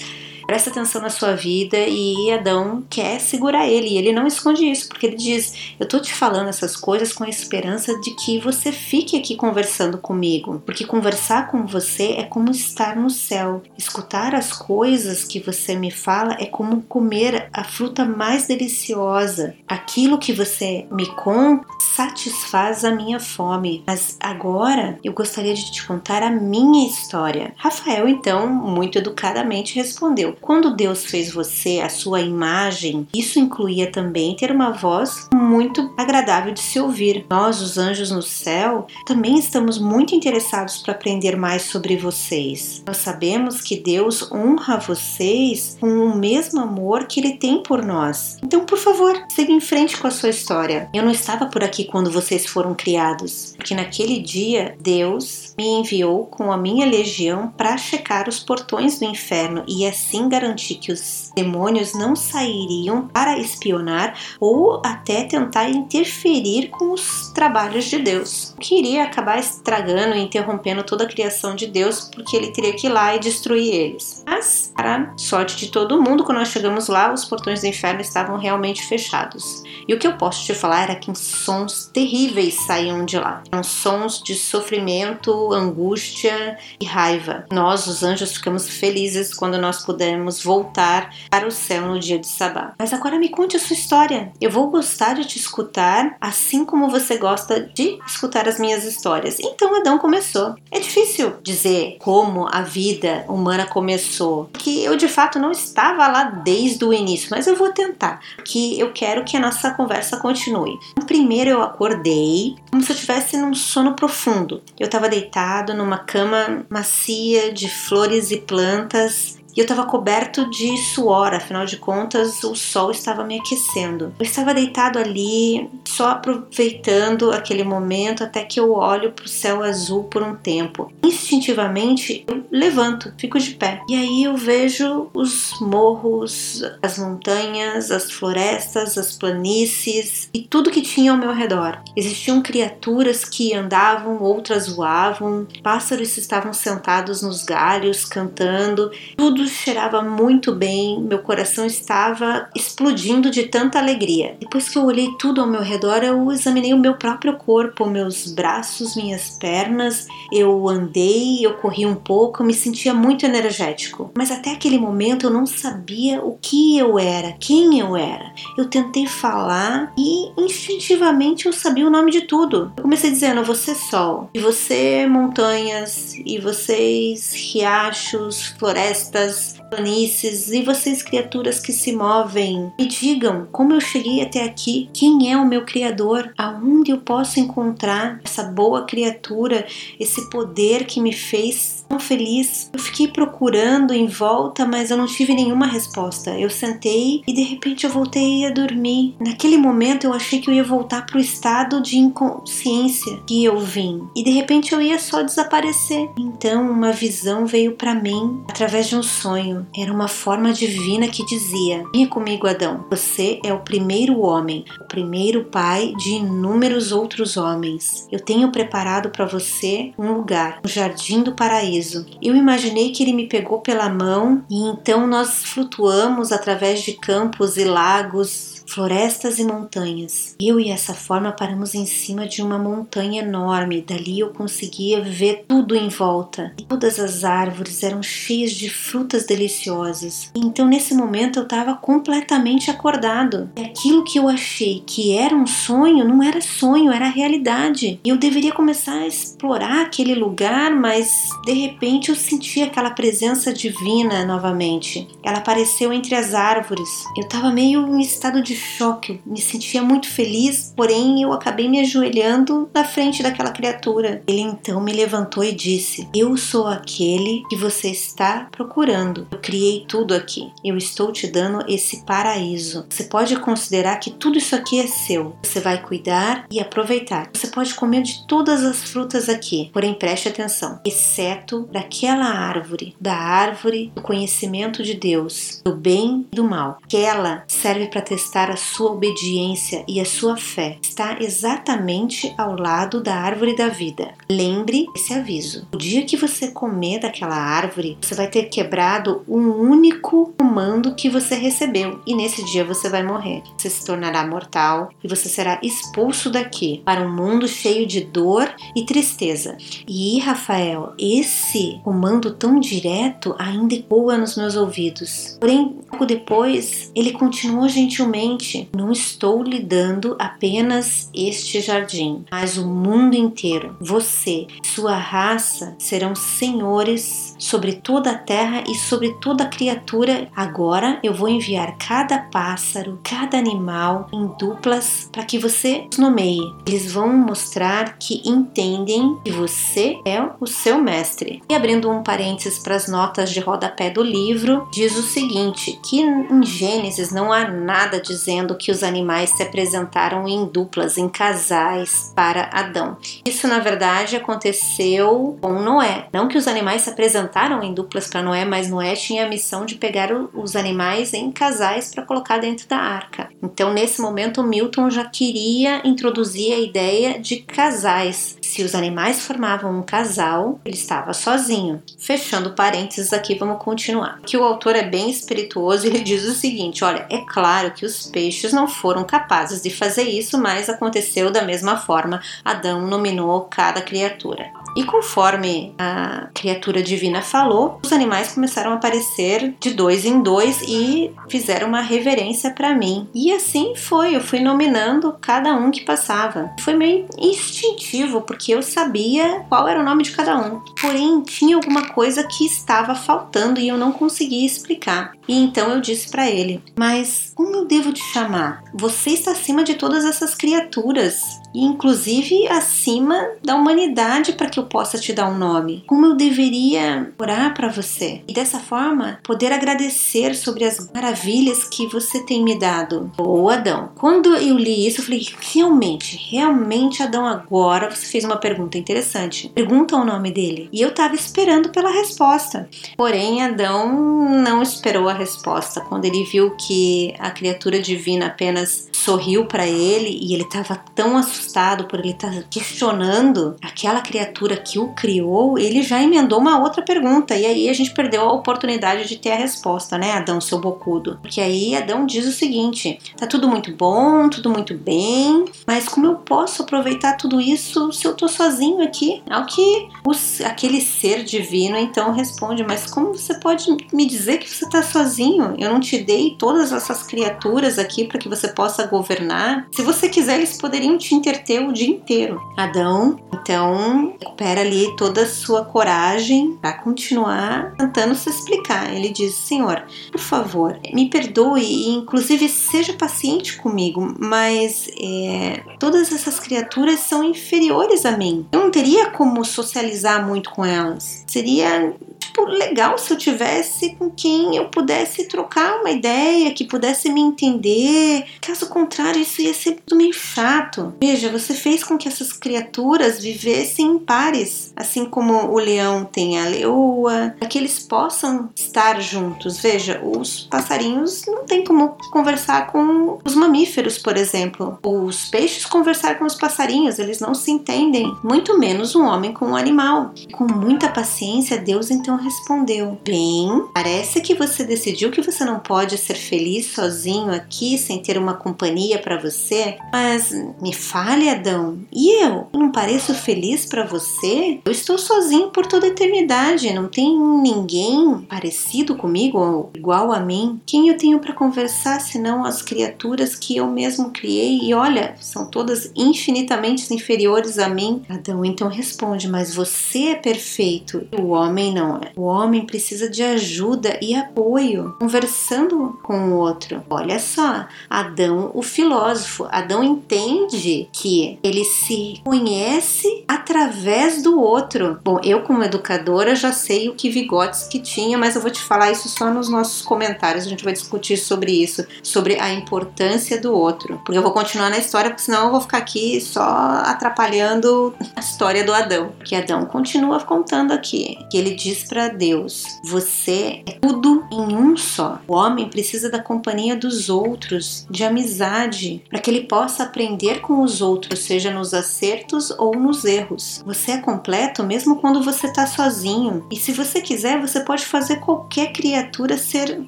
presta 0.49 0.71
atenção 0.71 1.03
na 1.03 1.11
sua 1.11 1.37
vida 1.37 1.77
e 1.77 2.33
Adão 2.33 2.83
quer 2.89 3.21
segurar 3.21 3.69
ele. 3.69 3.89
E 3.89 3.99
ele 3.99 4.13
não 4.13 4.27
esconde 4.27 4.65
isso, 4.65 4.89
porque 4.89 5.05
ele 5.05 5.17
diz: 5.17 5.75
Eu 5.79 5.87
tô 5.87 6.01
te 6.01 6.15
falando 6.15 6.49
essas 6.49 6.75
coisas 6.75 7.13
com 7.13 7.23
a 7.23 7.29
esperança 7.29 8.01
de 8.01 8.13
que 8.13 8.41
você 8.41 8.73
fique 8.73 9.15
aqui 9.15 9.37
conversando 9.37 9.99
comigo, 9.99 10.63
porque 10.65 10.87
conversar 10.87 11.51
com 11.51 11.67
você 11.67 12.13
é 12.13 12.23
como 12.23 12.51
estar 12.51 12.97
no 12.97 13.11
céu. 13.11 13.63
Escutar 13.77 14.35
as 14.35 14.51
coisas 14.51 15.23
que 15.23 15.39
você 15.39 15.77
me 15.77 15.91
fala 15.91 16.35
é 16.41 16.47
como 16.47 16.81
comer 16.81 17.51
a 17.53 17.63
fruta 17.63 18.07
mais 18.07 18.47
deliciosa. 18.47 19.55
Aquilo 19.69 20.17
que 20.17 20.33
você 20.33 20.87
me 20.91 21.05
conta 21.15 21.67
satisfaz 21.95 22.87
a 22.87 22.91
minha 22.91 23.21
fome. 23.21 23.85
Mas 23.87 24.17
agora 24.19 24.99
eu 25.05 25.13
gostaria 25.13 25.53
de 25.53 25.71
te 25.71 25.87
contar 25.87 26.23
a 26.23 26.31
minha 26.31 26.89
história. 26.89 27.53
Rafael, 27.59 28.09
então, 28.09 28.49
muito 28.49 28.97
educadamente 28.97 29.75
respondeu: 29.75 30.38
quando 30.41 30.75
Deus 30.75 31.05
fez 31.05 31.33
você 31.33 31.81
a 31.81 31.89
sua 31.89 32.21
imagem, 32.21 33.07
isso 33.15 33.39
incluía 33.39 33.91
também 33.91 34.35
ter 34.37 34.51
uma 34.51 34.71
voz 34.71 35.29
muito 35.35 35.93
agradável 35.97 36.53
de 36.53 36.61
se 36.61 36.79
ouvir. 36.81 37.27
Nós, 37.29 37.61
os 37.61 37.79
anjos 37.79 38.11
no 38.11 38.23
céu, 38.23 38.87
também 39.07 39.39
estamos 39.39 39.79
muito 39.79 40.15
interessados 40.15 40.79
para 40.79 40.95
aprender 40.95 41.37
mais 41.37 41.63
sobre 41.63 41.97
vocês. 41.97 42.83
Nós 42.87 42.99
sabemos 42.99 43.61
que 43.61 43.77
Deus 43.77 44.31
honra 44.33 44.79
vocês 44.79 45.77
com 45.81 45.89
o 45.89 46.17
mesmo 46.17 46.61
amor 46.61 47.07
que 47.07 47.21
Ele 47.21 47.33
tem 47.35 47.63
por 47.63 47.85
nós. 47.85 48.39
Então, 48.43 48.65
por 48.65 48.79
favor, 48.79 49.21
siga 49.29 49.53
em 49.53 49.61
frente 49.61 49.97
com 49.97 50.07
a 50.07 50.11
sua 50.11 50.31
história. 50.31 50.89
Eu 50.95 51.03
não 51.03 51.11
estava 51.11 51.47
por 51.47 51.63
aqui 51.65 51.85
quando 51.85 52.11
vocês 52.11 52.47
foram 52.47 52.75
criados, 52.75 53.55
porque 53.57 53.75
naquele 53.75 54.21
dia 54.21 54.77
Deus 54.81 55.55
me 55.57 55.67
enviou 55.67 56.27
com 56.27 56.53
a 56.53 56.57
minha 56.57 56.87
legião 56.87 57.53
para 57.57 57.77
checar 57.77 58.29
os 58.29 58.41
portões 58.41 58.99
do 58.99 59.05
inferno 59.05 59.65
e 59.67 59.87
assim 59.87 60.28
garantir 60.29 60.77
que 60.77 60.93
os 60.93 61.31
demônios 61.35 61.95
não 61.95 62.15
sairiam 62.15 63.09
para 63.09 63.39
espionar 63.39 64.19
ou 64.41 64.83
até 64.85 65.25
tentar 65.25 65.69
interferir 65.69 66.69
com 66.69 66.93
os 66.93 67.33
trabalhos 67.35 67.85
de 67.85 67.99
Deus, 67.99 68.55
que 68.61 68.79
iria 68.79 69.05
acabar 69.05 69.39
estragando 69.39 70.15
e 70.17 70.21
interrompendo 70.21 70.83
toda 70.83 71.05
a 71.05 71.09
criação 71.09 71.55
de 71.55 71.67
Deus, 71.67 72.11
porque 72.15 72.37
ele 72.37 72.53
teria 72.53 72.75
que 72.75 72.87
ir 72.87 72.91
lá 72.91 73.15
e 73.15 73.19
destruir 73.19 73.73
eles. 73.73 74.23
Mas, 74.27 74.73
para 74.75 75.13
sorte 75.17 75.57
de 75.57 75.69
todo 75.69 76.01
mundo, 76.01 76.25
quando 76.25 76.39
nós 76.39 76.49
chegamos 76.49 76.89
lá, 76.89 77.13
os 77.13 77.25
portões 77.25 77.61
do 77.61 77.67
inferno 77.67 78.01
estavam 78.01 78.39
realmente 78.39 78.87
fechados. 78.87 79.63
E 79.87 79.95
o 79.95 79.99
que 79.99 80.07
eu 80.07 80.17
posso 80.17 80.45
te 80.45 80.55
falar 80.55 80.85
era 80.85 80.97
que 80.97 81.15
sons 81.15 81.91
terríveis 81.93 82.55
saíam 82.67 83.05
de 83.05 83.19
lá. 83.19 83.43
Eram 83.51 83.63
sons 83.63 84.23
de 84.23 84.35
sofrimento, 84.35 85.53
angústia 85.53 86.59
e 86.81 86.85
raiva. 86.85 87.47
Nós, 87.51 87.87
os 87.87 88.03
anjos, 88.03 88.35
ficamos 88.35 88.69
felizes 88.69 89.33
quando 89.35 89.59
nós 89.59 89.85
pudemos 89.85 90.08
podemos 90.09 90.43
voltar 90.43 91.15
para 91.31 91.47
o 91.47 91.51
céu 91.51 91.83
no 91.83 92.01
dia 92.01 92.19
de 92.19 92.27
Sabá. 92.27 92.73
Mas 92.79 92.95
agora 92.95 93.19
me 93.19 93.29
conte 93.29 93.57
a 93.57 93.61
sua 93.61 93.75
história. 93.75 94.33
Eu 94.41 94.51
vou 94.51 94.71
gostar 94.71 95.15
de 95.15 95.27
te 95.27 95.37
escutar, 95.39 96.17
assim 96.19 96.65
como 96.65 96.89
você 96.89 97.19
gosta 97.19 97.61
de 97.61 97.99
escutar 98.07 98.49
as 98.49 98.59
minhas 98.59 98.85
histórias. 98.85 99.39
Então 99.39 99.77
Adão 99.77 99.99
começou. 99.99 100.55
É 100.71 100.81
difícil 100.81 101.35
dizer 101.43 101.99
como 102.01 102.49
a 102.51 102.63
vida 102.63 103.27
humana 103.29 103.67
começou, 103.67 104.49
que 104.55 104.83
eu 104.83 104.97
de 104.97 105.09
fato 105.09 105.39
não 105.39 105.53
estava 105.53 106.09
lá 106.09 106.25
desde 106.25 106.85
o 106.85 106.93
início, 106.93 107.29
mas 107.31 107.47
eu 107.47 107.55
vou 107.55 107.71
tentar, 107.73 108.21
que 108.45 108.79
eu 108.81 108.93
quero 108.93 109.25
que 109.25 109.37
a 109.37 109.41
nossa 109.41 109.73
conversa 109.73 110.17
continue. 110.17 110.79
Primeiro 111.07 111.51
eu 111.51 111.63
acordei 111.63 112.57
como 112.71 112.83
se 112.83 112.93
eu 112.93 112.95
estivesse 112.95 113.37
num 113.37 113.55
sono 113.55 113.95
profundo. 113.95 114.63
Eu 114.79 114.87
estava 114.87 115.09
deitado 115.09 115.75
numa 115.75 115.99
cama 115.99 116.65
macia 116.71 117.53
de 117.53 117.69
flores 117.69 118.31
e 118.31 118.39
plantas 118.39 119.38
e 119.59 119.61
eu 119.61 119.65
estava 119.65 119.85
coberto 119.85 120.49
de 120.51 120.77
suor, 120.77 121.35
afinal 121.35 121.67
de 121.67 121.79
contas 121.79 122.45
o 122.45 122.55
sol 122.55 122.93
estava 122.93 123.25
me 123.25 123.41
aquecendo. 123.41 124.15
Eu 124.17 124.25
estava 124.25 124.55
deitado 124.55 125.01
ali, 125.01 125.69
só 125.85 126.11
aproveitando 126.11 127.33
aquele 127.33 127.65
momento 127.65 128.23
até 128.23 128.45
que 128.45 128.61
eu 128.61 128.73
olho 128.73 129.11
para 129.11 129.25
o 129.25 129.29
céu 129.29 129.65
azul 129.65 130.05
por 130.05 130.23
um 130.23 130.37
tempo. 130.37 130.93
Instintivamente 131.03 132.25
eu 132.29 132.45
levanto, 132.53 133.13
fico 133.19 133.37
de 133.37 133.51
pé 133.51 133.81
e 133.89 133.97
aí 133.97 134.23
eu 134.23 134.37
vejo 134.37 135.11
os 135.13 135.59
morros, 135.61 136.63
as 136.81 136.97
montanhas, 136.97 137.91
as 137.91 138.13
florestas, 138.13 138.97
as 138.97 139.17
planícies 139.17 140.31
e 140.33 140.43
tudo 140.43 140.71
que 140.71 140.83
tinha 140.83 141.11
ao 141.11 141.19
meu 141.19 141.33
redor. 141.33 141.83
Existiam 141.97 142.41
criaturas 142.41 143.25
que 143.25 143.53
andavam, 143.55 144.23
outras 144.23 144.69
voavam, 144.69 145.49
pássaros 145.65 146.17
estavam 146.17 146.53
sentados 146.53 147.23
nos 147.23 147.43
galhos 147.43 148.05
cantando, 148.05 148.93
tudo 149.17 149.48
cheirava 149.49 150.03
muito 150.03 150.55
bem, 150.55 151.01
meu 151.01 151.21
coração 151.21 151.67
estava 151.67 152.49
explodindo 152.55 153.31
de 153.31 153.45
tanta 153.45 153.79
alegria. 153.79 154.37
Depois 154.41 154.69
que 154.69 154.79
eu 154.79 154.85
olhei 154.85 155.09
tudo 155.19 155.41
ao 155.41 155.47
meu 155.47 155.63
redor, 155.63 156.03
eu 156.03 156.31
examinei 156.33 156.73
o 156.73 156.79
meu 156.79 156.95
próprio 156.95 157.37
corpo, 157.37 157.87
meus 157.87 158.33
braços, 158.33 158.97
minhas 158.97 159.31
pernas. 159.39 160.07
Eu 160.33 160.69
andei, 160.69 161.45
eu 161.45 161.55
corri 161.55 161.87
um 161.87 161.95
pouco, 161.95 162.43
eu 162.43 162.47
me 162.47 162.55
sentia 162.55 162.93
muito 162.93 163.25
energético. 163.25 164.11
Mas 164.17 164.31
até 164.31 164.53
aquele 164.53 164.79
momento 164.79 165.27
eu 165.27 165.31
não 165.31 165.47
sabia 165.47 166.23
o 166.23 166.39
que 166.41 166.79
eu 166.79 166.99
era, 166.99 167.33
quem 167.33 167.79
eu 167.81 167.97
era. 167.97 168.33
Eu 168.57 168.67
tentei 168.67 169.07
falar 169.07 169.93
e 169.97 170.31
instintivamente 170.37 171.47
eu 171.47 171.53
sabia 171.53 171.87
o 171.87 171.91
nome 171.91 172.11
de 172.11 172.23
tudo. 172.23 172.73
Eu 172.77 172.83
comecei 172.83 173.11
dizendo: 173.11 173.43
você 173.43 173.75
sol, 173.75 174.31
e 174.35 174.39
você 174.39 175.07
montanhas, 175.07 176.15
e 176.15 176.39
vocês 176.39 177.33
riachos, 177.35 178.47
florestas 178.59 179.38
planícies 179.71 180.51
e 180.51 180.63
vocês 180.63 181.03
criaturas 181.03 181.61
que 181.61 181.73
se 181.73 181.93
movem, 181.93 182.73
me 182.79 182.87
digam 182.87 183.47
como 183.53 183.75
eu 183.75 183.81
cheguei 183.81 184.23
até 184.23 184.45
aqui, 184.45 184.89
quem 184.93 185.33
é 185.33 185.37
o 185.37 185.47
meu 185.47 185.65
Criador, 185.65 186.33
aonde 186.37 186.91
eu 186.91 186.99
posso 186.99 187.41
encontrar 187.41 188.21
essa 188.25 188.45
boa 188.45 188.85
criatura, 188.85 189.67
esse 189.99 190.29
poder 190.31 190.85
que 190.85 191.01
me 191.01 191.13
fez 191.13 191.78
tão 191.89 191.99
feliz. 191.99 192.71
Eu 192.73 192.79
fiquei 192.79 193.09
procurando 193.09 193.95
em 193.95 194.07
volta, 194.07 194.67
mas 194.67 194.91
eu 194.91 194.97
não 194.97 195.07
tive 195.07 195.35
nenhuma 195.35 195.67
resposta. 195.67 196.39
Eu 196.39 196.51
sentei 196.51 197.23
e 197.27 197.33
de 197.33 197.43
repente 197.43 197.85
eu 197.85 197.91
voltei 197.91 198.45
a 198.45 198.51
dormir. 198.51 199.17
Naquele 199.19 199.57
momento 199.57 200.05
eu 200.05 200.13
achei 200.13 200.41
que 200.41 200.51
eu 200.51 200.55
ia 200.55 200.63
voltar 200.63 201.07
para 201.07 201.17
o 201.17 201.21
estado 201.21 201.81
de 201.81 201.97
inconsciência 201.97 203.19
que 203.27 203.45
eu 203.45 203.59
vim 203.59 204.03
e 204.15 204.23
de 204.23 204.31
repente 204.31 204.73
eu 204.73 204.83
ia 204.83 204.99
só 204.99 205.23
desaparecer. 205.23 206.11
Então 206.19 206.71
uma 206.71 206.93
visão 206.93 207.47
veio 207.47 207.73
para 207.73 207.95
mim 207.95 208.43
através 208.49 208.89
de 208.89 208.97
um 208.97 209.03
sonho. 209.03 209.67
Era 209.77 209.93
uma 209.93 210.09
forma 210.09 210.53
divina 210.53 211.09
que 211.09 211.25
dizia: 211.25 211.85
Venha 211.93 212.09
comigo, 212.09 212.47
Adão. 212.47 212.85
Você 212.91 213.41
é 213.45 213.53
o 213.53 213.61
primeiro 213.61 214.21
homem, 214.21 214.65
o 214.81 214.85
primeiro 214.85 215.45
pai 215.45 215.95
de 215.97 216.11
inúmeros 216.11 216.93
outros 216.93 217.37
homens. 217.37 218.07
Eu 218.11 218.21
tenho 218.21 218.51
preparado 218.51 219.11
para 219.11 219.25
você 219.25 219.93
um 219.99 220.13
lugar, 220.13 220.61
o 220.65 220.69
jardim 220.69 221.23
do 221.23 221.35
paraíso 221.35 221.78
Eu 222.23 222.37
imaginei 222.37 222.93
que 222.93 223.03
ele 223.03 223.13
me 223.13 223.27
pegou 223.27 223.61
pela 223.61 223.89
mão 223.89 224.45
e 224.51 224.61
então 224.69 225.07
nós 225.07 225.45
flutuamos 225.45 226.33
através 226.33 226.83
de 226.83 226.93
campos 226.93 227.57
e 227.57 227.65
lagos 227.65 228.58
florestas 228.69 229.39
e 229.39 229.45
montanhas. 229.45 230.37
Eu 230.41 230.61
e 230.61 230.69
essa 230.69 230.93
forma 230.93 231.33
paramos 231.33 231.75
em 231.75 231.87
cima 231.87 232.27
de 232.27 232.43
uma 232.43 232.59
montanha 232.59 233.23
enorme. 233.23 233.81
Dali 233.81 234.21
eu 234.21 234.31
conseguia 234.31 235.01
ver 235.01 235.45
tudo 235.49 235.75
em 235.75 235.89
volta. 235.89 236.55
Todas 236.69 236.99
as 236.99 237.25
árvores 237.25 237.83
eram 237.83 238.03
cheias 238.03 238.53
de 238.53 238.69
frutas 238.69 239.25
deliciosas. 239.25 240.31
Então 240.37 240.67
nesse 240.67 240.95
momento 240.95 241.39
eu 241.39 241.45
estava 241.45 241.75
completamente 241.75 242.71
acordado. 242.71 243.51
E 243.57 243.63
aquilo 243.63 244.05
que 244.05 244.19
eu 244.19 244.29
achei 244.29 244.83
que 244.87 245.17
era 245.17 245.35
um 245.35 245.47
sonho 245.47 246.05
não 246.05 246.23
era 246.23 246.41
sonho, 246.41 246.93
era 246.93 247.09
realidade. 247.09 247.99
Eu 248.05 248.19
deveria 248.19 248.53
começar 248.53 248.99
a 248.99 249.07
explorar 249.07 249.83
aquele 249.83 250.15
lugar, 250.15 250.71
mas 250.75 251.31
de 251.47 251.53
repente 251.53 252.11
eu 252.11 252.15
senti 252.15 252.61
aquela 252.61 252.91
presença 252.91 253.53
divina 253.53 254.27
novamente. 254.27 255.09
Ela 255.25 255.39
apareceu 255.39 255.93
entre 255.93 256.15
as 256.15 256.35
árvores. 256.35 256.89
Eu 257.17 257.25
estava 257.25 257.51
meio 257.51 257.87
em 257.95 258.01
estado 258.01 258.43
de 258.43 258.58
choque, 258.59 259.21
me 259.25 259.41
sentia 259.41 259.83
muito 259.83 260.09
feliz, 260.09 260.73
porém 260.77 261.23
eu 261.23 261.33
acabei 261.33 261.69
me 261.69 261.81
ajoelhando 261.81 262.69
na 262.75 262.85
frente 262.85 263.23
daquela 263.23 263.51
criatura. 263.51 264.23
Ele 264.27 264.41
então 264.41 264.81
me 264.81 264.93
levantou 264.93 265.45
e 265.45 265.53
disse: 265.53 266.09
Eu 266.15 266.37
sou 266.37 266.67
aquele 266.67 267.43
que 267.49 267.57
você 267.57 267.91
está 267.91 268.49
procurando. 268.51 269.27
Eu 269.31 269.39
criei 269.39 269.85
tudo 269.89 270.15
aqui. 270.15 270.51
Eu 270.65 270.77
estou 270.77 271.13
te 271.13 271.27
dando 271.27 271.65
esse 271.69 272.05
paraíso. 272.05 272.87
Você 272.89 273.05
pode 273.05 273.37
considerar 273.37 273.97
que 273.97 274.11
tudo 274.11 274.39
isso 274.39 274.55
aqui 274.55 274.81
é 274.81 274.87
seu. 274.87 275.37
Você 275.43 275.61
vai 275.61 275.81
cuidar 275.81 276.47
e 276.51 276.61
aproveitar. 276.61 277.31
Você 277.33 277.47
pode 277.49 277.75
comer 277.75 278.03
de 278.03 278.27
todas 278.27 278.65
as 278.65 278.83
frutas 278.83 279.29
aqui, 279.29 279.71
porém 279.73 279.95
preste 279.95 280.29
atenção, 280.29 280.81
exceto 280.85 281.69
daquela 281.73 282.27
árvore, 282.27 282.97
da 283.01 283.15
árvore 283.15 283.93
do 283.95 284.03
conhecimento 284.03 284.83
de 284.83 284.95
Deus, 284.95 285.63
do 285.65 285.75
bem 285.75 286.27
e 286.33 286.37
do 286.37 286.45
mal. 286.45 286.79
Aquela 286.83 287.45
serve 287.47 287.87
para 287.87 288.01
testar 288.01 288.48
a 288.53 288.57
sua 288.57 288.93
obediência 288.93 289.85
e 289.87 290.01
a 290.01 290.05
sua 290.05 290.37
fé. 290.37 290.79
Está 290.83 291.19
exatamente 291.21 292.33
ao 292.37 292.57
lado 292.57 293.03
da 293.03 293.15
árvore 293.15 293.57
da 293.57 293.69
vida. 293.69 294.15
Lembre 294.31 294.87
esse 294.95 295.13
aviso. 295.13 295.67
O 295.73 295.77
dia 295.77 296.05
que 296.05 296.17
você 296.17 296.49
comer 296.51 297.01
daquela 297.01 297.37
árvore, 297.37 297.99
você 298.01 298.15
vai 298.15 298.29
ter 298.29 298.45
quebrado 298.45 299.23
um 299.29 299.51
único 299.51 300.33
comando 300.39 300.95
que 300.95 301.09
você 301.09 301.35
recebeu 301.35 302.01
e 302.07 302.15
nesse 302.15 302.45
dia 302.45 302.65
você 302.65 302.89
vai 302.89 303.03
morrer. 303.03 303.43
Você 303.57 303.71
se 303.71 303.85
tornará 303.85 304.27
mortal 304.27 304.91
e 305.03 305.09
você 305.09 305.29
será 305.29 305.59
expulso 305.63 306.31
daqui 306.31 306.83
para 306.85 307.03
um 307.03 307.15
mundo 307.15 307.47
cheio 307.47 307.87
de 307.87 308.01
dor 308.01 308.53
e 308.75 308.85
tristeza. 308.85 309.57
E 309.87 310.19
Rafael, 310.21 310.93
esse 310.99 311.81
comando 311.85 312.33
tão 312.33 312.59
direto 312.59 313.35
ainda 313.39 313.75
ecoa 313.75 314.19
nos 314.19 314.37
meus 314.37 314.57
ouvidos. 314.57 315.37
Porém, 315.41 315.77
pouco 315.89 316.07
depois, 316.07 316.91
ele 316.95 317.13
continuou 317.13 317.69
gentilmente: 317.69 318.38
Não 318.75 318.93
estou 318.93 319.43
lhe 319.43 319.61
dando 319.61 320.17
apenas 320.19 321.11
este 321.15 321.61
jardim, 321.61 322.25
mas 322.31 322.57
o 322.57 322.67
mundo 322.67 323.15
inteiro. 323.15 323.77
Você, 323.81 324.47
sua 324.63 324.97
raça 324.97 325.75
serão 325.79 326.15
senhores 326.15 327.35
sobre 327.39 327.75
toda 327.75 328.11
a 328.11 328.19
terra 328.19 328.65
e 328.69 328.75
sobre 328.75 329.15
toda 329.21 329.47
criatura. 329.47 330.29
Agora 330.35 330.99
eu 331.03 331.15
vou 331.15 331.29
enviar 331.29 331.77
cada 331.79 332.19
pássaro, 332.19 333.01
cada 333.03 333.39
animal 333.39 334.07
em 334.13 334.27
duplas 334.39 335.09
para 335.13 335.25
que 335.25 335.39
você 335.39 335.87
os 335.91 335.99
nomeie. 335.99 336.55
Eles 336.67 336.93
vão 336.93 337.09
mostrar 337.09 337.99
que 337.99 338.23
entendem 338.25 339.17
que 339.25 339.31
você 339.31 339.99
é 340.05 340.23
o 340.41 340.47
seu 340.47 340.81
mestre. 340.81 341.43
E 341.49 341.55
abrindo 341.55 341.91
um 341.91 342.03
parênteses 342.03 342.59
para 342.59 342.77
as 342.77 342.89
notas 342.89 343.31
de 343.31 343.41
rodapé 343.41 343.91
do 343.91 344.03
livro, 344.03 344.69
diz 344.73 344.97
o 344.97 345.03
seguinte: 345.03 345.79
que 345.83 346.01
em 346.01 346.45
Gênesis 346.45 347.11
não 347.11 347.33
há 347.33 347.49
nada 347.49 348.01
dizendo 348.29 348.55
que 348.55 348.71
os 348.71 348.83
animais 348.83 349.31
se 349.31 349.43
apresentaram 349.43 350.29
em 350.29 350.45
duplas, 350.45 350.99
em 350.99 351.09
casais 351.09 352.13
para 352.15 352.51
Adão. 352.53 352.99
Isso 353.25 353.49
na 353.49 353.59
verdade 353.59 354.17
aconteceu 354.17 355.39
com 355.41 355.55
Noé. 355.55 356.09
Não 356.13 356.29
que 356.29 356.37
os 356.37 356.47
animais 356.47 356.83
se 356.83 356.91
apresentaram 356.91 357.63
em 357.63 357.73
duplas 357.73 358.07
para 358.07 358.23
Noé, 358.23 358.45
mas 358.45 358.69
Noé 358.69 358.95
tinha 358.95 359.25
a 359.25 359.29
missão 359.29 359.65
de 359.65 359.77
pegar 359.77 360.11
os 360.13 360.55
animais 360.55 361.15
em 361.15 361.33
casais 361.33 361.91
para 361.95 362.05
colocar 362.05 362.37
dentro 362.37 362.69
da 362.69 362.77
arca. 362.77 363.31
Então, 363.43 363.73
nesse 363.73 364.03
momento, 364.03 364.43
Milton 364.43 364.91
já 364.91 365.05
queria 365.07 365.81
introduzir 365.87 366.53
a 366.53 366.59
ideia 366.59 367.19
de 367.19 367.37
casais. 367.37 368.37
Se 368.43 368.63
os 368.63 368.75
animais 368.75 369.25
formavam 369.25 369.79
um 369.79 369.83
casal, 369.83 370.61
ele 370.65 370.77
estava 370.77 371.15
sozinho. 371.15 371.83
Fechando 371.99 372.53
parênteses 372.53 373.13
aqui, 373.13 373.35
vamos 373.35 373.63
continuar. 373.63 374.21
Que 374.27 374.37
o 374.37 374.45
autor 374.45 374.77
é 374.77 374.83
bem 374.83 375.09
espirituoso 375.11 375.87
ele 375.87 376.01
diz 376.01 376.25
o 376.25 376.35
seguinte: 376.35 376.85
olha, 376.85 377.07
é 377.09 377.19
claro 377.19 377.71
que 377.71 377.87
os 377.87 378.08
peixes 378.09 378.53
não 378.53 378.67
foram 378.67 379.05
capazes 379.05 379.63
de 379.63 379.71
fazer 379.71 380.03
isso, 380.03 380.39
mas 380.39 380.69
aconteceu 380.69 381.31
da 381.31 381.43
mesma 381.43 381.77
forma. 381.77 382.21
Adão 382.45 382.83
nominou 382.83 383.43
cada 383.43 383.81
criatura. 383.81 384.51
E 384.79 384.85
conforme 384.85 385.75
a 385.77 386.29
criatura 386.33 386.81
divina 386.81 387.21
falou, 387.21 387.81
os 387.85 387.93
animais 387.93 388.35
começaram 388.35 388.71
a 388.71 388.75
aparecer 388.75 389.57
de 389.59 389.73
dois 389.73 390.05
em 390.05 390.23
dois 390.23 390.63
e 390.69 391.11
fizeram 391.29 391.67
uma 391.67 391.81
reverência 391.81 392.53
para 392.53 392.77
mim. 392.77 393.09
E 393.13 393.33
assim 393.33 393.75
foi, 393.75 394.15
eu 394.15 394.21
fui 394.21 394.39
nominando 394.39 395.17
cada 395.21 395.53
um 395.53 395.73
que 395.73 395.85
passava. 395.85 396.53
Foi 396.61 396.75
meio 396.75 397.07
instintivo, 397.19 398.21
porque 398.21 398.55
eu 398.55 398.63
sabia 398.63 399.45
qual 399.49 399.67
era 399.67 399.81
o 399.81 399.85
nome 399.85 400.05
de 400.05 400.13
cada 400.13 400.39
um. 400.39 400.61
Porém, 400.81 401.23
tinha 401.23 401.57
alguma 401.57 401.89
coisa 401.89 402.23
que 402.23 402.47
estava 402.47 402.95
faltando 402.95 403.59
e 403.59 403.67
eu 403.67 403.77
não 403.77 403.91
conseguia 403.91 404.47
explicar. 404.47 405.11
E 405.27 405.37
então 405.43 405.73
eu 405.73 405.81
disse 405.81 406.09
para 406.09 406.31
ele: 406.31 406.63
Mas 406.79 407.33
como 407.35 407.53
eu 407.57 407.65
devo 407.65 407.93
te 407.93 408.03
chamar? 408.13 408.63
Você 408.73 409.11
está 409.11 409.33
acima 409.33 409.65
de 409.65 409.75
todas 409.75 410.05
essas 410.05 410.37
criaturas 410.37 411.38
inclusive 411.55 412.47
acima 412.49 413.29
da 413.43 413.57
humanidade 413.57 414.33
para 414.33 414.49
que 414.49 414.59
eu 414.59 414.65
possa 414.65 414.99
te 414.99 415.13
dar 415.13 415.29
um 415.29 415.39
nome. 415.39 415.85
Como 415.87 416.07
eu 416.07 416.17
deveria 416.17 417.13
orar 417.19 417.55
para 417.55 417.69
você 417.69 418.23
e 418.29 418.33
dessa 418.33 418.59
forma 418.59 419.19
poder 419.23 419.53
agradecer 419.53 420.35
sobre 420.35 420.65
as 420.65 420.91
maravilhas 420.93 421.65
que 421.65 421.87
você 421.87 422.25
tem 422.25 422.43
me 422.43 422.59
dado. 422.59 423.11
Ô 423.19 423.49
Adão, 423.49 423.91
quando 423.97 424.35
eu 424.37 424.57
li 424.57 424.87
isso, 424.87 425.01
eu 425.01 425.05
falei: 425.05 425.27
realmente, 425.53 426.17
realmente, 426.31 427.03
Adão, 427.03 427.27
agora 427.27 427.91
você 427.91 428.07
fez 428.07 428.25
uma 428.25 428.37
pergunta 428.37 428.79
interessante. 428.79 429.51
Pergunta 429.55 429.97
o 429.97 430.05
nome 430.05 430.31
dele. 430.31 430.69
E 430.73 430.81
eu 430.81 430.89
estava 430.89 431.15
esperando 431.15 431.71
pela 431.71 431.91
resposta. 431.91 432.69
Porém, 432.97 433.43
Adão 433.43 434.29
não 434.43 434.63
esperou 434.63 435.09
a 435.09 435.15
resposta. 435.15 435.81
Quando 435.81 436.05
ele 436.05 436.25
viu 436.25 436.55
que 436.57 437.15
a 437.19 437.31
criatura 437.31 437.81
divina 437.81 438.27
apenas 438.27 438.89
sorriu 438.93 439.47
para 439.47 439.67
ele 439.67 440.19
e 440.21 440.35
ele 440.35 440.43
estava 440.43 440.77
tão 440.95 441.17
assustado 441.17 441.38
por 441.85 441.99
ele 441.99 442.11
estar 442.11 442.31
tá 442.31 442.43
questionando 442.51 443.57
aquela 443.63 444.01
criatura 444.01 444.57
que 444.57 444.79
o 444.79 444.89
criou, 444.89 445.59
ele 445.59 445.83
já 445.83 446.03
emendou 446.03 446.39
uma 446.39 446.59
outra 446.59 446.83
pergunta 446.83 447.35
e 447.35 447.47
aí 447.47 447.69
a 447.69 447.73
gente 447.73 447.93
perdeu 447.93 448.23
a 448.23 448.33
oportunidade 448.33 449.09
de 449.09 449.17
ter 449.17 449.33
a 449.33 449.37
resposta, 449.37 449.99
né, 449.99 450.13
Adão, 450.13 450.41
seu 450.41 450.59
bocudo? 450.61 451.19
Porque 451.21 451.41
aí 451.41 451.77
Adão 451.77 452.07
diz 452.07 452.27
o 452.27 452.33
seguinte: 452.33 452.99
tá 453.17 453.27
tudo 453.27 453.49
muito 453.49 453.73
bom, 453.73 454.29
tudo 454.29 454.51
muito 454.51 454.75
bem, 454.75 455.45
mas 455.67 455.89
como 455.89 456.07
eu 456.07 456.17
posso 456.17 456.63
aproveitar 456.63 457.17
tudo 457.17 457.41
isso 457.41 457.93
se 457.93 458.07
eu 458.07 458.15
tô 458.15 458.29
sozinho 458.29 458.83
aqui? 458.83 459.23
Ao 459.29 459.47
que 459.47 459.89
os, 460.07 460.41
aquele 460.41 460.81
ser 460.81 461.25
divino 461.25 461.77
então 461.77 462.13
responde: 462.13 462.65
mas 462.65 462.91
como 462.91 463.13
você 463.13 463.35
pode 463.35 463.65
me 463.93 464.07
dizer 464.07 464.39
que 464.39 464.49
você 464.49 464.69
tá 464.69 464.83
sozinho? 464.83 465.55
Eu 465.59 465.73
não 465.73 465.81
te 465.81 465.99
dei 465.99 466.37
todas 466.39 466.73
essas 466.73 467.03
criaturas 467.03 467.79
aqui 467.79 468.05
para 468.05 468.19
que 468.19 468.29
você 468.29 468.49
possa 468.49 468.87
governar. 468.87 469.67
Se 469.73 469.83
você 469.83 470.09
quiser, 470.09 470.37
eles 470.37 470.57
poderiam 470.57 470.99
te 470.99 471.15
interter 471.29 471.61
o 471.61 471.73
dia 471.73 471.89
inteiro. 471.89 472.41
Adão, 472.57 473.19
então, 473.33 474.15
recupera 474.21 474.63
ali 474.63 474.95
toda 474.97 475.23
a 475.23 475.27
sua 475.27 475.65
coragem 475.65 476.57
para 476.61 476.73
continuar 476.73 477.75
tentando 477.77 478.15
se 478.15 478.31
explicar. 478.31 478.95
Ele 478.95 479.11
diz: 479.11 479.35
Senhor, 479.35 479.85
por 480.11 480.21
favor, 480.21 480.79
me 480.93 481.09
perdoe 481.11 481.63
e, 481.63 481.91
inclusive, 481.91 482.49
seja 482.49 482.93
paciente 482.95 483.59
comigo, 483.59 484.15
mas 484.19 484.89
é, 485.01 485.63
todas 485.79 486.13
essas 486.13 486.41
criaturas 486.41 487.01
são 487.01 487.23
inferiores 487.23 488.07
a 488.07 488.17
mim. 488.17 488.47
Eu 488.53 488.61
não 488.61 488.71
teria 488.71 489.11
como 489.11 489.45
socializar 489.45 490.27
muito 490.27 490.51
com 490.51 490.65
elas. 490.65 491.25
Seria 491.27 491.95
tipo, 492.19 492.45
legal 492.45 492.97
se 492.99 493.13
eu 493.13 493.17
tivesse 493.17 493.95
com 493.97 494.11
quem 494.11 494.57
eu 494.57 494.67
pudesse 494.67 495.27
trocar 495.27 495.81
uma 495.81 495.91
ideia, 495.91 496.53
que 496.53 496.65
pudesse 496.65 497.11
me 497.11 497.21
entender. 497.21 498.25
Caso 498.41 498.69
contrário, 498.69 499.21
isso 499.21 499.43
ia 499.43 499.55
ser 499.55 499.79
meio 499.93 500.13
chato. 500.13 500.95
Veja, 501.19 501.33
você 501.33 501.53
fez 501.53 501.83
com 501.83 501.99
que 501.99 502.07
essas 502.07 502.33
criaturas 502.33 503.21
vivessem 503.21 503.87
em 503.87 503.99
pares, 503.99 504.73
assim 504.77 505.05
como 505.05 505.51
o 505.51 505.59
leão 505.59 506.05
tem 506.05 506.39
a 506.39 506.47
leoa, 506.47 507.35
para 507.37 507.49
que 507.49 507.59
eles 507.59 507.81
possam 507.81 508.51
estar 508.55 509.01
juntos. 509.01 509.59
Veja, 509.59 510.01
os 510.01 510.47
passarinhos 510.49 511.25
não 511.27 511.45
tem 511.45 511.65
como 511.65 511.97
conversar 512.13 512.69
com 512.69 513.19
os 513.25 513.35
mamíferos, 513.35 513.99
por 513.99 514.17
exemplo. 514.17 514.79
Os 514.81 515.29
peixes 515.29 515.67
conversar 515.67 516.21
com 516.21 516.25
os 516.25 516.37
passarinhos, 516.37 517.01
eles 517.01 517.19
não 517.19 517.35
se 517.35 517.51
entendem, 517.51 518.17
muito 518.23 518.57
menos 518.57 518.95
um 518.95 519.05
homem 519.05 519.33
com 519.33 519.47
um 519.47 519.57
animal. 519.57 520.13
Com 520.31 520.45
muita 520.45 520.89
paciência, 520.89 521.59
Deus 521.59 521.91
então 521.91 522.15
respondeu: 522.17 522.97
Bem, 523.05 523.65
parece 523.75 524.21
que 524.21 524.37
você 524.37 524.63
decidiu 524.63 525.11
que 525.11 525.21
você 525.21 525.45
não 525.45 525.59
pode 525.59 525.99
ser 525.99 526.15
feliz 526.15 526.75
sozinho 526.75 527.35
aqui 527.35 527.77
sem 527.77 528.01
ter 528.01 528.17
uma 528.17 528.35
companhia 528.35 529.01
para 529.01 529.19
você, 529.19 529.77
mas 529.93 530.31
me 530.63 530.73
fale, 531.09 531.31
Adão, 531.31 531.79
e 531.91 532.23
eu? 532.23 532.49
Eu 532.53 532.61
não 532.61 532.71
pareço 532.71 533.15
feliz 533.15 533.65
para 533.65 533.87
você? 533.87 534.61
Eu 534.63 534.71
estou 534.71 534.99
sozinho 534.99 535.49
por 535.49 535.67
toda 535.67 535.87
a 535.87 535.89
eternidade, 535.89 536.71
não 536.75 536.87
tem 536.87 537.19
ninguém 537.19 538.27
parecido 538.29 538.95
comigo 538.95 539.39
ou 539.39 539.71
igual 539.75 540.13
a 540.13 540.21
mim. 540.21 540.61
Quem 540.67 540.91
eu 540.91 540.99
tenho 540.99 541.19
para 541.19 541.33
conversar 541.33 541.99
senão 542.03 542.45
as 542.45 542.61
criaturas 542.61 543.35
que 543.35 543.57
eu 543.57 543.67
mesmo 543.67 544.11
criei? 544.11 544.61
E 544.63 544.75
olha, 544.75 545.15
são 545.19 545.47
todas 545.47 545.91
infinitamente 545.97 546.93
inferiores 546.93 547.59
a 547.59 547.71
mim. 547.71 548.03
Adão 548.07 548.45
então 548.45 548.69
responde: 548.69 549.29
Mas 549.29 549.55
você 549.55 550.09
é 550.09 550.15
perfeito. 550.15 551.09
O 551.19 551.29
homem 551.29 551.73
não 551.73 551.97
é. 551.97 552.13
O 552.17 552.25
homem 552.25 552.67
precisa 552.67 553.09
de 553.09 553.23
ajuda 553.23 553.99
e 554.03 554.15
apoio, 554.15 554.95
conversando 554.99 555.99
com 556.03 556.33
o 556.33 556.37
outro. 556.37 556.83
Olha 556.91 557.19
só, 557.19 557.67
Adão, 557.89 558.51
o 558.53 558.61
filósofo, 558.61 559.49
Adão 559.51 559.83
entende 559.83 560.87
que 561.01 561.39
ele 561.43 561.65
se 561.65 562.21
conhece 562.25 563.25
através 563.27 564.23
do 564.23 564.41
outro. 564.41 564.99
Bom, 565.05 565.21
eu 565.23 565.43
como 565.43 565.63
educadora 565.63 566.35
já 566.35 566.53
sei 566.53 566.89
o 566.89 566.95
que 566.95 567.11
Vygotsky 567.11 567.79
tinha, 567.81 568.19
mas 568.19 568.35
eu 568.35 568.43
vou 568.43 568.51
te 568.51 568.61
falar 568.61 568.91
isso 568.91 569.09
só 569.09 569.31
nos 569.31 569.49
nossos 569.49 569.83
comentários. 569.83 570.47
A 570.47 570.49
gente 570.49 570.65
vai 570.65 570.73
discutir 570.73 571.17
sobre 571.17 571.53
isso, 571.53 571.87
sobre 572.03 572.39
a 572.41 572.53
importância 572.53 573.41
do 573.41 573.55
outro. 573.55 574.01
Porque 574.05 574.19
eu 574.19 574.23
vou 574.23 574.33
continuar 574.33 574.71
na 574.71 574.79
história, 574.79 575.11
porque 575.11 575.23
senão 575.23 575.47
eu 575.47 575.51
vou 575.51 575.61
ficar 575.61 575.79
aqui 575.79 576.21
só 576.21 576.43
atrapalhando 576.43 577.95
a 578.17 578.21
história 578.21 578.65
do 578.65 578.73
Adão. 578.73 579.13
Que 579.25 579.37
Adão 579.37 579.67
continua 579.67 580.19
contando 580.21 580.73
aqui, 580.73 581.19
que 581.31 581.37
ele 581.37 581.55
diz 581.55 581.85
para 581.85 582.09
Deus: 582.09 582.65
"Você 582.85 583.63
é 583.67 583.73
tudo 583.81 584.25
em 584.33 584.57
um 584.57 584.77
só. 584.77 585.21
O 585.29 585.35
homem 585.35 585.69
precisa 585.69 586.11
da 586.11 586.21
companhia 586.21 586.77
dos 586.77 587.09
outros, 587.09 587.87
de 587.91 588.05
amizade, 588.05 589.03
para 589.09 589.21
que 589.21 589.31
ele 589.31 589.45
possa 589.45 589.85
aprender 589.85 590.41
com 590.41 590.63
os 590.63 590.81
outros, 590.81 590.88
seja 591.17 591.51
nos 591.51 591.75
acertos 591.75 592.51
ou 592.51 592.75
nos 592.75 593.05
erros. 593.05 593.63
Você 593.67 593.93
é 593.93 593.99
completo 593.99 594.65
mesmo 594.65 594.97
quando 594.97 595.23
você 595.23 595.47
está 595.47 595.67
sozinho. 595.67 596.47
E 596.51 596.57
se 596.57 596.73
você 596.73 597.01
quiser, 597.01 597.41
você 597.41 597.61
pode 597.61 597.85
fazer 597.85 598.17
qualquer 598.17 598.73
criatura 598.73 599.37
ser 599.37 599.87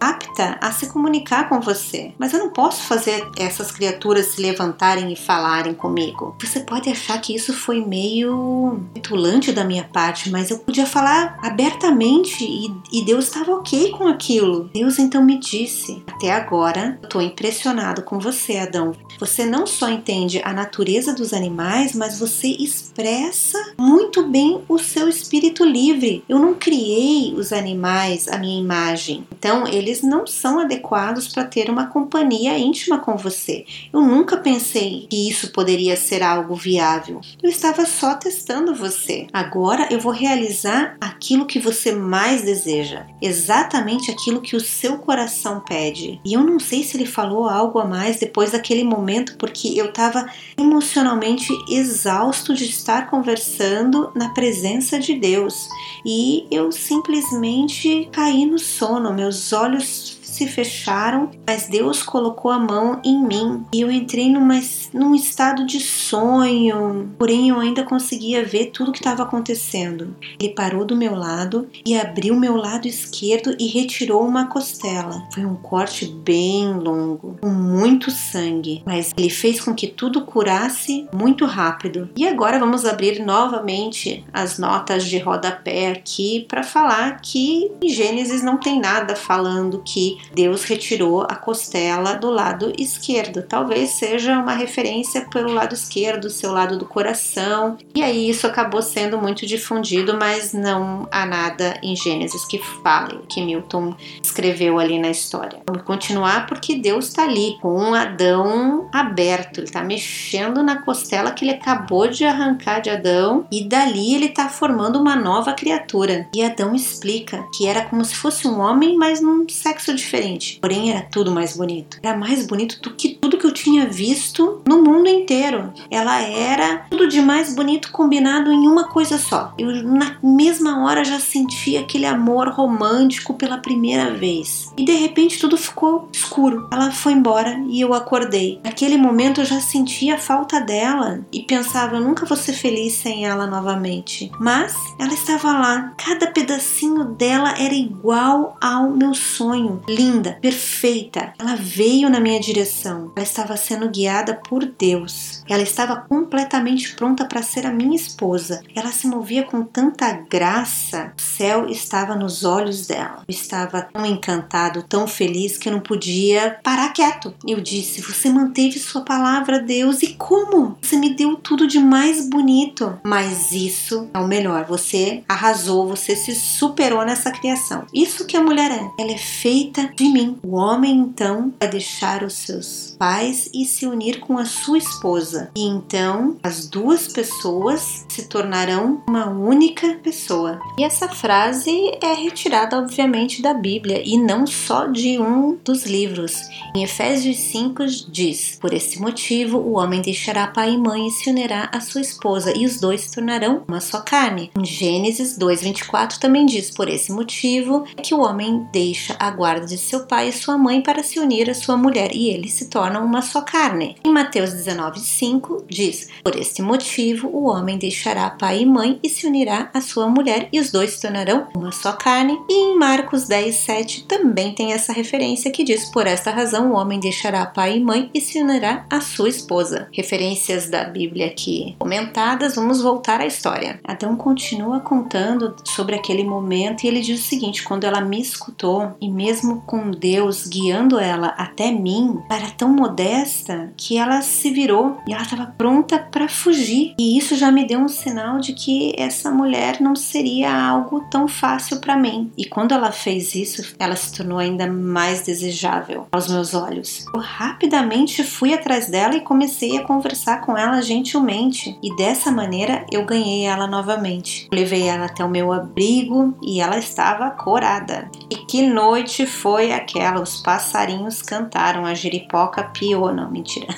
apta 0.00 0.58
a 0.60 0.70
se 0.72 0.86
comunicar 0.86 1.48
com 1.48 1.60
você. 1.60 2.12
Mas 2.18 2.32
eu 2.32 2.38
não 2.38 2.50
posso 2.50 2.82
fazer 2.84 3.26
essas 3.38 3.70
criaturas 3.70 4.26
se 4.26 4.40
levantarem 4.40 5.12
e 5.12 5.16
falarem 5.16 5.74
comigo. 5.74 6.36
Você 6.40 6.60
pode 6.60 6.88
achar 6.88 7.20
que 7.20 7.34
isso 7.34 7.52
foi 7.52 7.84
meio 7.84 8.80
petulante 8.94 9.52
da 9.52 9.64
minha 9.64 9.84
parte, 9.84 10.30
mas 10.30 10.50
eu 10.50 10.58
podia 10.58 10.86
falar 10.86 11.38
abertamente 11.42 12.44
e, 12.44 12.72
e 12.92 13.04
Deus 13.04 13.26
estava 13.26 13.52
ok 13.52 13.90
com 13.90 14.06
aquilo. 14.06 14.70
Deus 14.72 14.98
então 14.98 15.22
me 15.22 15.38
disse: 15.38 16.02
Até 16.06 16.32
agora 16.32 16.98
eu 17.02 17.06
estou 17.06 17.22
impressionado 17.22 18.02
com 18.02 18.18
você, 18.18 18.58
Adão. 18.58 18.92
Você 19.18 19.46
não 19.46 19.66
só 19.66 19.88
entende 19.88 20.40
a 20.44 20.52
natureza 20.52 20.85
dos 21.14 21.32
animais, 21.32 21.94
mas 21.94 22.18
você 22.18 22.46
expressa 22.46 23.58
muito 23.76 24.22
bem 24.28 24.62
o 24.68 24.78
seu 24.78 25.08
espírito 25.08 25.64
livre. 25.64 26.22
Eu 26.28 26.38
não 26.38 26.54
criei 26.54 27.34
os 27.34 27.52
animais 27.52 28.28
à 28.28 28.38
minha 28.38 28.60
imagem, 28.60 29.26
então 29.36 29.66
eles 29.66 30.02
não 30.02 30.26
são 30.26 30.60
adequados 30.60 31.26
para 31.26 31.44
ter 31.44 31.68
uma 31.68 31.88
companhia 31.88 32.56
íntima 32.56 33.00
com 33.00 33.16
você. 33.16 33.64
Eu 33.92 34.00
nunca 34.00 34.36
pensei 34.36 35.08
que 35.10 35.28
isso 35.28 35.50
poderia 35.50 35.96
ser 35.96 36.22
algo 36.22 36.54
viável. 36.54 37.20
Eu 37.42 37.50
estava 37.50 37.84
só 37.84 38.14
testando 38.14 38.72
você. 38.72 39.26
Agora 39.32 39.88
eu 39.90 39.98
vou 39.98 40.12
realizar 40.12 40.96
aquilo 41.00 41.46
que 41.46 41.58
você 41.58 41.92
mais 41.92 42.42
deseja, 42.42 43.06
exatamente 43.20 44.10
aquilo 44.10 44.40
que 44.40 44.54
o 44.54 44.60
seu 44.60 44.98
coração 44.98 45.60
pede. 45.60 46.20
E 46.24 46.34
eu 46.34 46.44
não 46.44 46.60
sei 46.60 46.84
se 46.84 46.96
ele 46.96 47.06
falou 47.06 47.48
algo 47.48 47.80
a 47.80 47.84
mais 47.84 48.20
depois 48.20 48.52
daquele 48.52 48.84
momento, 48.84 49.36
porque 49.36 49.68
eu 49.76 49.86
estava 49.86 50.26
emocionalmente 50.76 51.48
exausto 51.70 52.54
de 52.54 52.64
estar 52.66 53.08
conversando 53.08 54.12
na 54.14 54.28
presença 54.34 54.98
de 54.98 55.14
Deus. 55.14 55.68
E 56.04 56.46
eu 56.50 56.70
simplesmente 56.70 58.06
caí 58.12 58.44
no 58.44 58.58
sono, 58.58 59.12
meus 59.14 59.54
olhos 59.54 60.15
se 60.36 60.46
fecharam, 60.46 61.30
mas 61.46 61.66
Deus 61.66 62.02
colocou 62.02 62.50
a 62.50 62.58
mão 62.58 63.00
em 63.02 63.22
mim 63.22 63.64
e 63.72 63.80
eu 63.80 63.90
entrei 63.90 64.30
numa, 64.30 64.60
num 64.92 65.14
estado 65.14 65.64
de 65.64 65.80
sonho, 65.80 67.10
porém 67.18 67.48
eu 67.48 67.58
ainda 67.58 67.82
conseguia 67.84 68.44
ver 68.44 68.66
tudo 68.66 68.90
o 68.90 68.92
que 68.92 68.98
estava 68.98 69.22
acontecendo. 69.22 70.14
Ele 70.38 70.52
parou 70.52 70.84
do 70.84 70.96
meu 70.96 71.14
lado 71.14 71.68
e 71.84 71.98
abriu 71.98 72.36
meu 72.36 72.56
lado 72.56 72.86
esquerdo 72.86 73.56
e 73.58 73.66
retirou 73.66 74.26
uma 74.26 74.46
costela. 74.46 75.26
Foi 75.32 75.44
um 75.44 75.56
corte 75.56 76.06
bem 76.06 76.74
longo, 76.74 77.38
com 77.40 77.48
muito 77.48 78.10
sangue, 78.10 78.82
mas 78.84 79.12
ele 79.16 79.30
fez 79.30 79.60
com 79.60 79.74
que 79.74 79.86
tudo 79.86 80.22
curasse 80.22 81.08
muito 81.12 81.46
rápido. 81.46 82.10
E 82.16 82.26
agora 82.26 82.58
vamos 82.58 82.84
abrir 82.84 83.24
novamente 83.24 84.24
as 84.32 84.58
notas 84.58 85.04
de 85.04 85.18
rodapé 85.18 85.90
aqui 85.90 86.44
para 86.48 86.62
falar 86.62 87.20
que 87.20 87.70
em 87.82 87.88
Gênesis 87.88 88.42
não 88.42 88.58
tem 88.58 88.80
nada 88.80 89.16
falando 89.16 89.82
que 89.84 90.18
Deus 90.34 90.64
retirou 90.64 91.22
a 91.22 91.34
costela 91.36 92.14
do 92.14 92.30
lado 92.30 92.72
esquerdo. 92.78 93.42
Talvez 93.42 93.90
seja 93.90 94.38
uma 94.38 94.52
referência 94.52 95.26
pelo 95.30 95.52
lado 95.52 95.74
esquerdo, 95.74 96.30
seu 96.30 96.52
lado 96.52 96.78
do 96.78 96.84
coração. 96.84 97.76
E 97.94 98.02
aí 98.02 98.28
isso 98.28 98.46
acabou 98.46 98.82
sendo 98.82 99.18
muito 99.18 99.46
difundido, 99.46 100.16
mas 100.18 100.52
não 100.52 101.08
há 101.10 101.24
nada 101.24 101.78
em 101.82 101.94
Gênesis 101.94 102.44
que 102.44 102.58
fale 102.82 103.20
que 103.28 103.44
Milton 103.44 103.94
escreveu 104.22 104.78
ali 104.78 104.98
na 104.98 105.10
história. 105.10 105.60
Vamos 105.66 105.82
continuar 105.82 106.46
porque 106.46 106.76
Deus 106.76 107.08
está 107.08 107.24
ali 107.24 107.56
com 107.60 107.76
um 107.76 107.94
Adão 107.94 108.88
aberto, 108.92 109.58
ele 109.58 109.66
está 109.66 109.82
mexendo 109.82 110.62
na 110.62 110.82
costela 110.82 111.30
que 111.30 111.44
ele 111.44 111.52
acabou 111.52 112.08
de 112.08 112.24
arrancar 112.24 112.80
de 112.80 112.90
Adão 112.90 113.46
e 113.50 113.64
dali 113.64 114.14
ele 114.14 114.26
está 114.26 114.48
formando 114.48 114.98
uma 114.98 115.16
nova 115.16 115.52
criatura. 115.52 116.28
E 116.34 116.42
Adão 116.42 116.74
explica 116.74 117.44
que 117.56 117.66
era 117.66 117.84
como 117.84 118.04
se 118.04 118.14
fosse 118.14 118.46
um 118.46 118.60
homem, 118.60 118.96
mas 118.96 119.20
num 119.20 119.48
sexo 119.48 119.94
diferente 119.94 120.15
diferente. 120.16 120.58
Porém, 120.60 120.90
era 120.90 121.02
tudo 121.02 121.30
mais 121.30 121.56
bonito. 121.56 121.98
Era 122.02 122.16
mais 122.16 122.46
bonito 122.46 122.80
do 122.80 122.94
que 122.94 123.10
tudo 123.20 123.38
que 123.38 123.46
eu 123.46 123.52
tinha 123.52 123.86
visto 123.86 124.62
no 124.66 124.82
mundo 124.82 125.08
inteiro. 125.08 125.72
Ela 125.90 126.20
era 126.22 126.86
tudo 126.90 127.08
de 127.08 127.20
mais 127.20 127.54
bonito 127.54 127.90
combinado 127.92 128.50
em 128.50 128.66
uma 128.66 128.84
coisa 128.84 129.18
só. 129.18 129.52
Eu, 129.58 129.82
na 129.82 130.16
mesma 130.22 130.84
hora, 130.84 131.04
já 131.04 131.18
senti 131.18 131.76
aquele 131.76 132.06
amor 132.06 132.48
romântico 132.48 133.34
pela 133.34 133.58
primeira 133.58 134.14
vez. 134.14 134.72
E 134.76 134.84
de 134.84 134.92
repente 134.92 135.38
tudo 135.38 135.56
ficou 135.56 136.08
escuro. 136.12 136.68
Ela 136.72 136.90
foi 136.90 137.12
embora 137.12 137.60
e 137.68 137.80
eu 137.80 137.92
acordei. 137.94 138.60
Naquele 138.64 138.96
momento 138.96 139.40
eu 139.40 139.44
já 139.44 139.60
sentia 139.60 140.14
a 140.14 140.18
falta 140.18 140.60
dela 140.60 141.20
e 141.32 141.42
pensava, 141.42 141.96
eu 141.96 142.00
nunca 142.00 142.26
vou 142.26 142.36
ser 142.36 142.52
feliz 142.52 142.94
sem 142.94 143.26
ela 143.26 143.46
novamente. 143.46 144.30
Mas 144.40 144.74
ela 144.98 145.12
estava 145.12 145.52
lá. 145.52 145.94
Cada 145.96 146.26
pedacinho 146.28 147.04
dela 147.04 147.54
era 147.58 147.74
igual 147.74 148.56
ao 148.60 148.90
meu 148.90 149.14
sonho. 149.14 149.82
Lindo 149.88 150.05
linda, 150.06 150.38
perfeita. 150.40 151.32
Ela 151.38 151.56
veio 151.56 152.08
na 152.08 152.20
minha 152.20 152.38
direção. 152.38 153.12
Ela 153.16 153.24
estava 153.24 153.56
sendo 153.56 153.90
guiada 153.90 154.40
por 154.48 154.64
Deus. 154.64 155.42
Ela 155.48 155.62
estava 155.62 155.96
completamente 155.96 156.94
pronta 156.94 157.24
para 157.24 157.42
ser 157.42 157.66
a 157.66 157.72
minha 157.72 157.96
esposa. 157.96 158.62
Ela 158.74 158.92
se 158.92 159.06
movia 159.06 159.42
com 159.42 159.62
tanta 159.62 160.12
graça. 160.12 161.12
O 161.18 161.20
céu 161.20 161.68
estava 161.68 162.14
nos 162.14 162.44
olhos 162.44 162.86
dela. 162.86 163.22
Eu 163.26 163.32
estava 163.32 163.82
tão 163.82 164.06
encantado, 164.06 164.82
tão 164.82 165.06
feliz 165.06 165.58
que 165.58 165.68
eu 165.68 165.72
não 165.72 165.80
podia 165.80 166.58
parar 166.62 166.92
quieto. 166.92 167.34
Eu 167.46 167.60
disse: 167.60 168.00
Você 168.00 168.30
manteve 168.30 168.78
sua 168.78 169.02
palavra, 169.02 169.58
Deus, 169.58 170.02
e 170.02 170.14
como? 170.14 170.76
Você 170.80 170.96
me 170.96 171.14
deu 171.14 171.36
tudo 171.36 171.66
de 171.66 171.78
mais 171.78 172.28
bonito. 172.28 172.98
Mas 173.04 173.52
isso 173.52 174.08
é 174.14 174.18
o 174.18 174.28
melhor. 174.28 174.64
Você 174.66 175.24
arrasou, 175.28 175.88
você 175.88 176.14
se 176.14 176.34
superou 176.34 177.04
nessa 177.04 177.30
criação. 177.30 177.86
Isso 177.92 178.26
que 178.26 178.36
a 178.36 178.42
mulher 178.42 178.70
é. 178.70 179.02
Ela 179.02 179.12
é 179.12 179.18
feita 179.18 179.90
de 179.96 180.08
mim. 180.08 180.38
O 180.42 180.56
homem 180.56 180.98
então 180.98 181.52
vai 181.58 181.68
deixar 181.68 182.22
os 182.22 182.34
seus 182.34 182.95
pais 182.96 183.48
e 183.54 183.64
se 183.64 183.86
unir 183.86 184.20
com 184.20 184.38
a 184.38 184.44
sua 184.44 184.78
esposa. 184.78 185.50
E 185.56 185.64
então 185.64 186.36
as 186.42 186.66
duas 186.68 187.08
pessoas 187.08 188.04
se 188.08 188.28
tornarão 188.28 189.02
uma 189.08 189.28
única 189.28 189.94
pessoa. 190.02 190.58
E 190.78 190.84
essa 190.84 191.08
frase 191.08 191.70
é 192.02 192.14
retirada, 192.14 192.78
obviamente, 192.78 193.42
da 193.42 193.54
Bíblia 193.54 194.02
e 194.04 194.18
não 194.18 194.46
só 194.46 194.86
de 194.86 195.18
um 195.18 195.58
dos 195.64 195.84
livros. 195.84 196.34
Em 196.74 196.82
Efésios 196.82 197.36
5 197.36 197.86
diz: 198.08 198.58
Por 198.60 198.72
esse 198.72 199.00
motivo, 199.00 199.58
o 199.58 199.72
homem 199.72 200.00
deixará 200.00 200.46
pai 200.46 200.72
e 200.72 200.78
mãe 200.78 201.06
e 201.06 201.10
se 201.10 201.30
unirá 201.30 201.68
à 201.72 201.80
sua 201.80 202.00
esposa, 202.00 202.56
e 202.56 202.64
os 202.64 202.80
dois 202.80 203.02
se 203.02 203.14
tornarão 203.14 203.62
uma 203.68 203.80
só 203.80 204.00
carne. 204.00 204.50
Em 204.58 204.64
Gênesis 204.64 205.38
2:24 205.38 206.18
também 206.18 206.46
diz: 206.46 206.70
Por 206.70 206.88
esse 206.88 207.12
motivo 207.12 207.84
é 207.96 208.02
que 208.02 208.14
o 208.14 208.20
homem 208.20 208.66
deixa 208.72 209.16
a 209.18 209.30
guarda 209.30 209.66
de 209.66 209.78
seu 209.78 210.06
pai 210.06 210.28
e 210.28 210.32
sua 210.32 210.56
mãe 210.56 210.80
para 210.80 211.02
se 211.02 211.18
unir 211.18 211.50
à 211.50 211.54
sua 211.54 211.76
mulher, 211.76 212.14
e 212.14 212.28
eles 212.28 212.52
se 212.52 212.66
tornam 212.66 212.85
uma 212.94 213.22
só 213.22 213.40
carne. 213.40 213.96
Em 214.04 214.12
Mateus 214.12 214.50
19:5 214.50 215.64
diz: 215.68 216.08
Por 216.22 216.36
este 216.36 216.62
motivo, 216.62 217.28
o 217.28 217.48
homem 217.48 217.78
deixará 217.78 218.30
pai 218.30 218.62
e 218.62 218.66
mãe 218.66 218.98
e 219.02 219.08
se 219.08 219.26
unirá 219.26 219.70
à 219.72 219.80
sua 219.80 220.08
mulher, 220.08 220.48
e 220.52 220.60
os 220.60 220.70
dois 220.70 220.90
se 220.92 221.02
tornarão 221.02 221.48
uma 221.54 221.72
só 221.72 221.92
carne. 221.92 222.38
E 222.48 222.54
em 222.54 222.78
Marcos 222.78 223.26
10:7 223.26 224.06
também 224.06 224.54
tem 224.54 224.72
essa 224.72 224.92
referência 224.92 225.50
que 225.50 225.64
diz: 225.64 225.90
Por 225.90 226.06
esta 226.06 226.30
razão, 226.30 226.72
o 226.72 226.74
homem 226.74 227.00
deixará 227.00 227.44
pai 227.46 227.76
e 227.76 227.80
mãe 227.80 228.10
e 228.12 228.20
se 228.20 228.40
unirá 228.40 228.86
à 228.90 229.00
sua 229.00 229.28
esposa. 229.28 229.88
Referências 229.92 230.68
da 230.68 230.84
Bíblia 230.84 231.26
aqui 231.26 231.74
comentadas, 231.78 232.54
vamos 232.54 232.82
voltar 232.82 233.20
à 233.20 233.26
história. 233.26 233.80
Adão 233.84 234.16
continua 234.16 234.80
contando 234.80 235.56
sobre 235.64 235.94
aquele 235.94 236.24
momento 236.24 236.84
e 236.84 236.88
ele 236.88 237.00
diz 237.00 237.20
o 237.20 237.24
seguinte: 237.24 237.62
quando 237.62 237.84
ela 237.84 238.00
me 238.00 238.20
escutou 238.20 238.94
e 239.00 239.10
mesmo 239.10 239.62
com 239.62 239.90
Deus 239.90 240.46
guiando 240.46 240.98
ela 240.98 241.28
até 241.28 241.70
mim, 241.70 242.20
ela 242.28 242.40
era 242.40 242.50
tão 242.50 242.75
modesta 242.76 243.72
que 243.76 243.96
ela 243.96 244.20
se 244.20 244.50
virou 244.50 245.00
e 245.08 245.12
ela 245.12 245.22
estava 245.22 245.46
pronta 245.46 245.98
para 245.98 246.28
fugir. 246.28 246.94
E 246.98 247.16
isso 247.16 247.34
já 247.34 247.50
me 247.50 247.66
deu 247.66 247.80
um 247.80 247.88
sinal 247.88 248.38
de 248.38 248.52
que 248.52 248.92
essa 248.96 249.30
mulher 249.30 249.80
não 249.80 249.96
seria 249.96 250.54
algo 250.54 251.00
tão 251.10 251.26
fácil 251.26 251.80
para 251.80 251.96
mim. 251.96 252.30
E 252.36 252.44
quando 252.44 252.72
ela 252.72 252.92
fez 252.92 253.34
isso, 253.34 253.74
ela 253.78 253.96
se 253.96 254.12
tornou 254.14 254.38
ainda 254.38 254.70
mais 254.70 255.22
desejável 255.22 256.06
aos 256.12 256.28
meus 256.28 256.54
olhos. 256.54 257.06
Eu 257.14 257.20
rapidamente 257.20 258.22
fui 258.22 258.52
atrás 258.52 258.88
dela 258.88 259.16
e 259.16 259.20
comecei 259.20 259.76
a 259.78 259.84
conversar 259.84 260.42
com 260.42 260.56
ela 260.56 260.82
gentilmente, 260.82 261.78
e 261.82 261.94
dessa 261.96 262.30
maneira 262.30 262.84
eu 262.92 263.04
ganhei 263.04 263.44
ela 263.44 263.66
novamente. 263.66 264.48
levei 264.52 264.82
ela 264.82 265.06
até 265.06 265.24
o 265.24 265.28
meu 265.28 265.52
abrigo 265.52 266.36
e 266.42 266.60
ela 266.60 266.78
estava 266.78 267.30
corada. 267.30 268.10
E 268.30 268.36
que 268.36 268.66
noite 268.66 269.26
foi 269.26 269.72
aquela? 269.72 270.20
Os 270.20 270.40
passarinhos 270.40 271.22
cantaram, 271.22 271.84
a 271.84 271.94
giripoca 271.94 272.64
piou, 272.66 273.12
não, 273.12 273.30
mentira. 273.30 273.66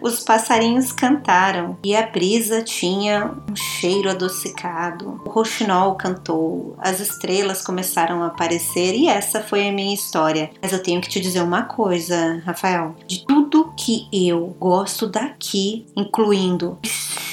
Os 0.00 0.20
passarinhos 0.20 0.92
cantaram 0.92 1.78
e 1.82 1.96
a 1.96 2.06
brisa 2.06 2.62
tinha 2.62 3.30
um 3.50 3.56
cheiro 3.56 4.10
adocicado. 4.10 5.20
O 5.24 5.30
roxinol 5.30 5.94
cantou, 5.94 6.76
as 6.78 7.00
estrelas 7.00 7.62
começaram 7.62 8.22
a 8.22 8.26
aparecer 8.26 8.94
e 8.94 9.08
essa 9.08 9.40
foi 9.40 9.66
a 9.66 9.72
minha 9.72 9.94
história. 9.94 10.50
Mas 10.60 10.72
eu 10.72 10.82
tenho 10.82 11.00
que 11.00 11.08
te 11.08 11.20
dizer 11.20 11.40
uma 11.40 11.62
coisa, 11.62 12.42
Rafael. 12.44 12.94
De 13.06 13.24
tudo 13.24 13.72
que 13.76 14.06
eu 14.12 14.54
gosto 14.60 15.06
daqui, 15.06 15.86
incluindo 15.96 16.78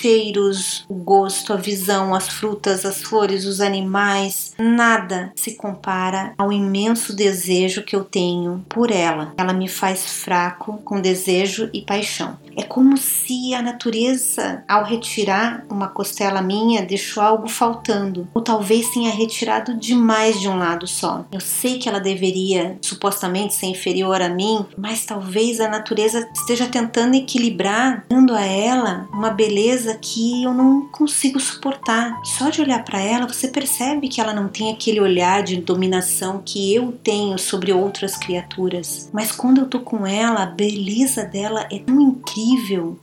cheiros, 0.01 0.85
o 0.87 0.95
gosto, 0.95 1.53
a 1.53 1.57
visão, 1.57 2.15
as 2.15 2.27
frutas, 2.27 2.85
as 2.85 3.01
flores, 3.01 3.45
os 3.45 3.61
animais, 3.61 4.53
nada 4.57 5.31
se 5.35 5.55
compara 5.55 6.33
ao 6.37 6.51
imenso 6.51 7.15
desejo 7.15 7.83
que 7.83 7.95
eu 7.95 8.03
tenho 8.03 8.65
por 8.67 8.91
ela. 8.91 9.33
Ela 9.37 9.53
me 9.53 9.67
faz 9.67 10.23
fraco 10.23 10.70
com 10.77 10.99
desejo 10.99 11.69
e 11.73 11.81
paixão. 11.81 12.37
É 12.57 12.63
como 12.63 12.97
se 12.97 13.53
a 13.53 13.61
natureza, 13.61 14.63
ao 14.67 14.83
retirar 14.83 15.65
uma 15.69 15.87
costela 15.87 16.41
minha, 16.41 16.81
deixou 16.81 17.23
algo 17.23 17.47
faltando, 17.47 18.27
ou 18.33 18.41
talvez 18.41 18.89
tenha 18.89 19.11
retirado 19.11 19.73
demais 19.73 20.39
de 20.39 20.47
um 20.47 20.57
lado 20.57 20.87
só. 20.87 21.25
Eu 21.31 21.39
sei 21.39 21.77
que 21.77 21.87
ela 21.87 21.99
deveria 21.99 22.77
supostamente 22.81 23.53
ser 23.53 23.67
inferior 23.67 24.21
a 24.21 24.29
mim, 24.29 24.65
mas 24.77 25.05
talvez 25.05 25.59
a 25.59 25.69
natureza 25.69 26.27
esteja 26.33 26.67
tentando 26.67 27.15
equilibrar, 27.15 28.05
dando 28.09 28.33
a 28.33 28.41
ela 28.41 29.07
uma 29.13 29.29
beleza 29.29 29.97
que 29.99 30.43
eu 30.43 30.53
não 30.53 30.87
consigo 30.87 31.39
suportar. 31.39 32.19
Só 32.23 32.49
de 32.49 32.61
olhar 32.61 32.83
para 32.83 32.99
ela, 32.99 33.27
você 33.27 33.47
percebe 33.47 34.09
que 34.09 34.19
ela 34.19 34.33
não 34.33 34.47
tem 34.47 34.71
aquele 34.71 34.99
olhar 34.99 35.43
de 35.43 35.57
dominação 35.57 36.41
que 36.43 36.73
eu 36.73 36.91
tenho 37.03 37.37
sobre 37.37 37.71
outras 37.71 38.17
criaturas. 38.17 39.09
Mas 39.13 39.31
quando 39.31 39.61
eu 39.61 39.67
tô 39.67 39.79
com 39.79 40.05
ela, 40.05 40.43
a 40.43 40.45
beleza 40.45 41.23
dela 41.23 41.67
é 41.71 41.79
tão 41.79 41.99
incrível 42.01 42.40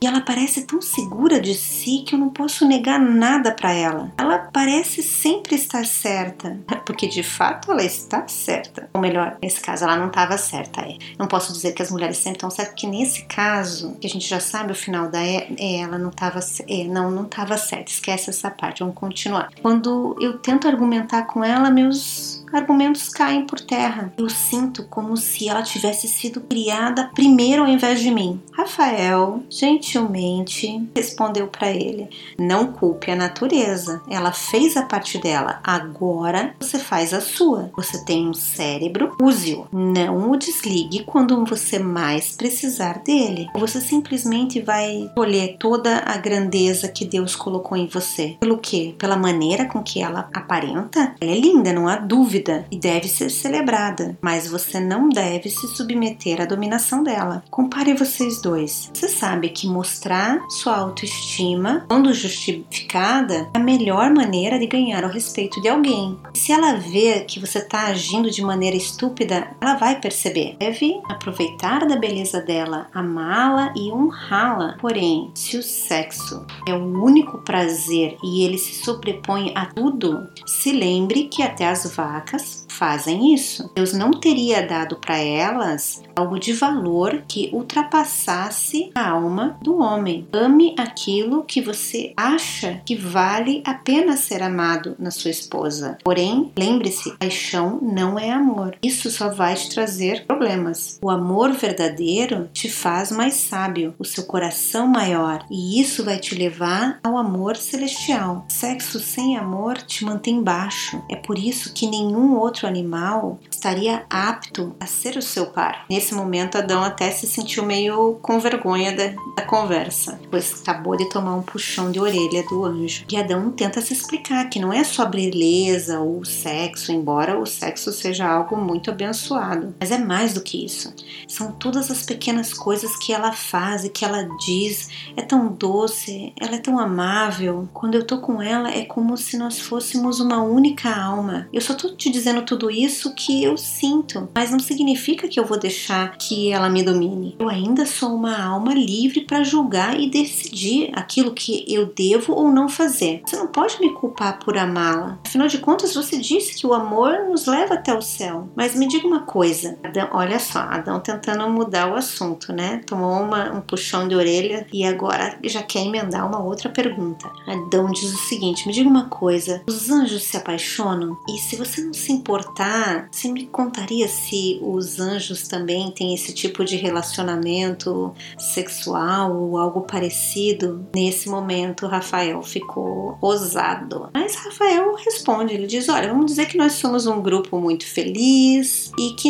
e 0.01 0.05
ela 0.05 0.21
parece 0.21 0.65
tão 0.65 0.81
segura 0.81 1.39
de 1.39 1.53
si 1.53 2.03
que 2.05 2.15
eu 2.15 2.19
não 2.19 2.29
posso 2.29 2.67
negar 2.67 2.99
nada 2.99 3.51
para 3.51 3.71
ela. 3.71 4.11
Ela 4.17 4.49
parece 4.51 5.01
sempre 5.01 5.55
estar 5.55 5.85
certa, 5.85 6.59
porque 6.85 7.07
de 7.07 7.23
fato 7.23 7.71
ela 7.71 7.83
está 7.83 8.27
certa. 8.27 8.89
Ou 8.93 9.01
melhor, 9.01 9.37
nesse 9.41 9.59
caso 9.59 9.85
ela 9.85 9.97
não 9.97 10.07
estava 10.07 10.37
certa. 10.37 10.81
É. 10.81 10.97
Não 11.17 11.27
posso 11.27 11.53
dizer 11.53 11.73
que 11.73 11.81
as 11.81 11.91
mulheres 11.91 12.17
sempre 12.17 12.37
estão 12.37 12.49
certas, 12.49 12.73
porque 12.73 12.87
nesse 12.87 13.25
caso, 13.25 13.95
que 13.99 14.07
a 14.07 14.09
gente 14.09 14.27
já 14.27 14.39
sabe 14.39 14.71
o 14.71 14.75
final 14.75 15.09
da 15.09 15.21
é, 15.21 15.47
é 15.57 15.79
ela 15.81 15.97
não 15.97 16.09
estava 16.09 16.39
é, 16.67 16.83
não 16.85 17.11
não 17.11 17.23
estava 17.23 17.57
certa. 17.57 17.91
Esquece 17.91 18.29
essa 18.29 18.49
parte. 18.49 18.79
Vamos 18.79 18.95
continuar. 18.95 19.49
Quando 19.61 20.15
eu 20.19 20.37
tento 20.37 20.67
argumentar 20.67 21.23
com 21.23 21.43
ela, 21.43 21.69
meus 21.69 22.38
argumentos 22.51 23.09
caem 23.09 23.45
por 23.45 23.59
terra. 23.59 24.11
Eu 24.17 24.29
sinto 24.29 24.83
como 24.85 25.15
se 25.15 25.47
ela 25.47 25.61
tivesse 25.61 26.07
sido 26.07 26.41
criada 26.41 27.09
primeiro 27.13 27.63
ao 27.63 27.67
invés 27.67 27.99
de 27.99 28.11
mim. 28.11 28.41
Rafael 28.51 29.43
gentilmente 29.49 30.89
respondeu 30.95 31.47
para 31.47 31.69
ele: 31.71 32.09
Não 32.37 32.71
culpe 32.71 33.11
a 33.11 33.15
natureza. 33.15 34.01
Ela 34.09 34.31
fez 34.31 34.75
a 34.75 34.83
parte 34.83 35.17
dela. 35.17 35.59
Agora 35.63 36.55
você 36.59 36.79
faz 36.79 37.13
a 37.13 37.21
sua. 37.21 37.71
Você 37.75 38.03
tem 38.05 38.27
um 38.27 38.33
cérebro, 38.33 39.15
use-o. 39.21 39.67
Não 39.71 40.31
o 40.31 40.37
desligue 40.37 41.03
quando 41.03 41.45
você 41.45 41.79
mais 41.79 42.35
precisar 42.35 42.99
dele. 43.03 43.47
Você 43.55 43.79
simplesmente 43.79 44.61
vai 44.61 45.09
colher 45.15 45.57
toda 45.59 46.03
a 46.05 46.17
grandeza 46.17 46.87
que 46.87 47.05
Deus 47.05 47.35
colocou 47.35 47.77
em 47.77 47.87
você. 47.87 48.37
Pelo 48.39 48.57
quê? 48.57 48.95
Pela 48.97 49.15
maneira 49.15 49.65
com 49.65 49.83
que 49.83 50.01
ela 50.01 50.29
aparenta? 50.33 51.15
Ela 51.19 51.31
é 51.31 51.39
linda, 51.39 51.73
não 51.73 51.87
há 51.87 51.97
dúvida 51.97 52.38
dúvida 52.39 52.65
e 52.71 52.77
deve 52.77 53.07
ser 53.07 53.29
celebrada, 53.29 54.17
mas 54.21 54.47
você 54.47 54.79
não 54.79 55.09
deve 55.09 55.49
se 55.49 55.67
submeter 55.75 56.41
à 56.41 56.45
dominação 56.45 57.03
dela. 57.03 57.43
Compare 57.49 57.93
vocês 57.93 58.41
dois. 58.41 58.89
Você 58.93 59.07
sabe 59.07 59.49
que 59.49 59.67
mostrar 59.67 60.39
sua 60.49 60.77
autoestima, 60.77 61.85
quando 61.87 62.13
justificada, 62.13 63.49
é 63.53 63.57
a 63.57 63.59
melhor 63.59 64.13
maneira 64.13 64.57
de 64.57 64.67
ganhar 64.67 65.03
o 65.03 65.09
respeito 65.09 65.61
de 65.61 65.67
alguém. 65.67 66.17
Se 66.33 66.51
ela 66.51 66.73
vê 66.73 67.21
que 67.21 67.39
você 67.39 67.59
está 67.59 67.87
agindo 67.87 68.31
de 68.31 68.41
maneira 68.41 68.75
estúpida, 68.75 69.51
ela 69.59 69.75
vai 69.75 69.99
perceber. 69.99 70.55
Deve 70.59 70.99
aproveitar 71.09 71.85
da 71.85 71.97
beleza 71.97 72.41
dela, 72.41 72.87
amá-la 72.93 73.73
e 73.75 73.91
honrá-la. 73.91 74.77
Porém, 74.79 75.31
se 75.35 75.57
o 75.57 75.63
sexo 75.63 76.45
é 76.67 76.73
o 76.73 77.03
único 77.03 77.39
prazer 77.39 78.17
e 78.23 78.43
ele 78.43 78.57
se 78.57 78.83
sobrepõe 78.83 79.51
a 79.55 79.65
tudo, 79.65 80.27
se 80.45 80.71
lembre 80.71 81.25
que 81.25 81.43
até 81.43 81.67
as 81.67 81.89
vacas 81.95 82.28
vacas 82.29 82.68
fazem 82.69 83.33
isso. 83.33 83.69
Deus 83.75 83.93
não 83.93 84.11
teria 84.11 84.65
dado 84.65 84.95
para 84.95 85.17
elas 85.17 86.01
algo 86.15 86.39
de 86.39 86.53
valor 86.53 87.23
que 87.27 87.49
ultrapassasse 87.53 88.91
a 88.93 89.09
alma 89.09 89.57
do 89.61 89.79
homem. 89.79 90.27
Ame 90.31 90.75
aquilo 90.77 91.43
que 91.43 91.61
você 91.61 92.13
acha 92.15 92.81
que 92.85 92.95
vale 92.95 93.63
a 93.65 93.73
pena 93.73 94.17
ser 94.17 94.43
amado 94.43 94.95
na 94.99 95.11
sua 95.11 95.31
esposa. 95.31 95.97
Porém, 96.03 96.51
lembre-se, 96.57 97.17
paixão 97.17 97.79
não 97.81 98.19
é 98.19 98.31
amor. 98.31 98.77
Isso 98.83 99.09
só 99.09 99.29
vai 99.29 99.55
te 99.55 99.69
trazer 99.69 100.25
problemas. 100.25 100.99
O 101.01 101.09
amor 101.09 101.53
verdadeiro 101.53 102.49
te 102.53 102.69
faz 102.69 103.11
mais 103.11 103.35
sábio, 103.35 103.93
o 103.97 104.05
seu 104.05 104.25
coração 104.25 104.87
maior, 104.87 105.45
e 105.49 105.81
isso 105.81 106.03
vai 106.03 106.17
te 106.17 106.35
levar 106.35 106.99
ao 107.03 107.17
amor 107.17 107.55
celestial. 107.55 108.45
Sexo 108.49 108.99
sem 108.99 109.37
amor 109.37 109.77
te 109.77 110.03
mantém 110.03 110.41
baixo. 110.41 111.01
É 111.09 111.15
por 111.15 111.37
isso 111.37 111.73
que 111.73 111.87
nenhum 111.87 112.35
outro 112.37 112.58
animal 112.67 113.39
estaria 113.49 114.05
apto 114.09 114.75
a 114.79 114.85
ser 114.85 115.17
o 115.17 115.21
seu 115.21 115.47
par. 115.47 115.85
Nesse 115.89 116.13
momento, 116.13 116.57
Adão 116.57 116.83
até 116.83 117.11
se 117.11 117.27
sentiu 117.27 117.65
meio 117.65 118.17
com 118.21 118.39
vergonha 118.39 118.95
da, 118.95 119.07
da 119.35 119.43
conversa, 119.45 120.19
pois 120.29 120.61
acabou 120.61 120.95
de 120.95 121.09
tomar 121.09 121.35
um 121.35 121.41
puxão 121.41 121.91
de 121.91 121.99
orelha 121.99 122.43
do 122.43 122.65
anjo. 122.65 123.05
E 123.11 123.17
Adão 123.17 123.51
tenta 123.51 123.81
se 123.81 123.93
explicar 123.93 124.49
que 124.49 124.59
não 124.59 124.71
é 124.71 124.83
só 124.83 125.05
beleza 125.05 125.99
ou 125.99 126.23
sexo, 126.25 126.91
embora 126.91 127.39
o 127.39 127.45
sexo 127.45 127.91
seja 127.91 128.27
algo 128.27 128.55
muito 128.55 128.89
abençoado, 128.89 129.75
mas 129.79 129.91
é 129.91 129.97
mais 129.97 130.33
do 130.33 130.41
que 130.41 130.63
isso. 130.65 130.93
São 131.27 131.51
todas 131.51 131.91
as 131.91 132.03
pequenas 132.03 132.53
coisas 132.53 132.95
que 132.97 133.13
ela 133.13 133.31
faz 133.31 133.83
e 133.83 133.89
que 133.89 134.05
ela 134.05 134.27
diz. 134.45 134.89
É 135.15 135.21
tão 135.21 135.47
doce, 135.47 136.33
ela 136.39 136.55
é 136.55 136.59
tão 136.59 136.79
amável. 136.79 137.67
Quando 137.73 137.95
eu 137.95 138.05
tô 138.05 138.19
com 138.19 138.41
ela, 138.41 138.69
é 138.71 138.85
como 138.85 139.17
se 139.17 139.37
nós 139.37 139.59
fôssemos 139.59 140.19
uma 140.19 140.41
única 140.41 140.89
alma. 140.89 141.47
Eu 141.51 141.61
só 141.61 141.73
tô 141.73 141.89
te 141.89 142.09
dizendo 142.09 142.43
tudo 142.49 142.71
isso 142.71 143.13
que 143.13 143.43
eu 143.43 143.55
sinto, 143.55 144.27
mas 144.33 144.49
não 144.49 144.57
significa 144.57 145.27
que 145.27 145.39
eu 145.39 145.45
vou 145.45 145.59
deixar 145.59 146.17
que 146.17 146.51
ela 146.51 146.67
me 146.67 146.81
domine. 146.81 147.35
Eu 147.37 147.47
ainda 147.47 147.85
sou 147.85 148.15
uma 148.15 148.43
alma 148.43 148.73
livre 148.73 149.21
para 149.21 149.43
julgar 149.43 149.99
e 149.99 150.09
decidir 150.09 150.89
aquilo 150.93 151.31
que 151.31 151.63
eu 151.67 151.85
devo 151.85 152.33
ou 152.33 152.51
não 152.51 152.67
fazer. 152.67 153.21
Você 153.23 153.35
não 153.35 153.45
pode 153.45 153.79
me 153.79 153.93
culpar 153.93 154.39
por 154.39 154.57
amá-la. 154.57 155.19
Afinal 155.23 155.47
de 155.47 155.59
contas, 155.59 155.93
você 155.93 156.17
disse 156.17 156.55
que 156.55 156.65
o 156.65 156.73
amor 156.73 157.29
nos 157.29 157.45
leva 157.45 157.75
até 157.75 157.93
o 157.93 158.01
céu. 158.01 158.49
Mas 158.55 158.73
me 158.73 158.87
diga 158.87 159.05
uma 159.05 159.21
coisa, 159.21 159.77
Adão, 159.83 160.09
olha 160.11 160.39
só, 160.39 160.57
Adão 160.57 160.99
tentando 160.99 161.47
mudar 161.51 161.91
o 161.91 161.95
assunto, 161.95 162.51
né? 162.51 162.81
Tomou 162.83 163.21
uma, 163.21 163.51
um 163.51 163.61
puxão 163.61 164.07
de 164.07 164.15
orelha 164.15 164.65
e 164.73 164.83
agora 164.83 165.37
já 165.43 165.61
quer 165.61 165.85
emendar 165.85 166.27
uma 166.27 166.41
outra 166.41 166.67
pergunta. 166.67 167.29
Adão 167.45 167.91
diz 167.91 168.11
o 168.11 168.27
seguinte: 168.27 168.65
me 168.65 168.73
diga 168.73 168.89
uma 168.89 169.07
coisa, 169.07 169.61
os 169.67 169.91
anjos 169.91 170.23
se 170.23 170.35
apaixonam? 170.35 171.15
E 171.29 171.37
se 171.37 171.55
você 171.55 171.81
não 171.81 171.93
se 171.93 172.11
importar, 172.39 173.09
você 173.11 173.29
me 173.31 173.45
contaria 173.47 174.07
se 174.07 174.59
os 174.61 174.99
anjos 174.99 175.47
também 175.47 175.91
têm 175.91 176.13
esse 176.13 176.33
tipo 176.33 176.63
de 176.63 176.77
relacionamento 176.77 178.13
sexual 178.37 179.35
ou 179.35 179.57
algo 179.57 179.81
parecido? 179.81 180.85
Nesse 180.95 181.29
momento, 181.29 181.85
Rafael 181.85 182.41
ficou 182.41 183.17
ousado. 183.21 184.09
Mas 184.13 184.35
Rafael 184.35 184.95
responde: 184.95 185.53
ele 185.53 185.67
diz, 185.67 185.89
olha, 185.89 186.09
vamos 186.09 186.27
dizer 186.27 186.47
que 186.47 186.57
nós 186.57 186.73
somos 186.73 187.05
um 187.05 187.21
grupo 187.21 187.59
muito 187.59 187.85
feliz 187.85 188.91
e 188.97 189.11
que 189.11 189.29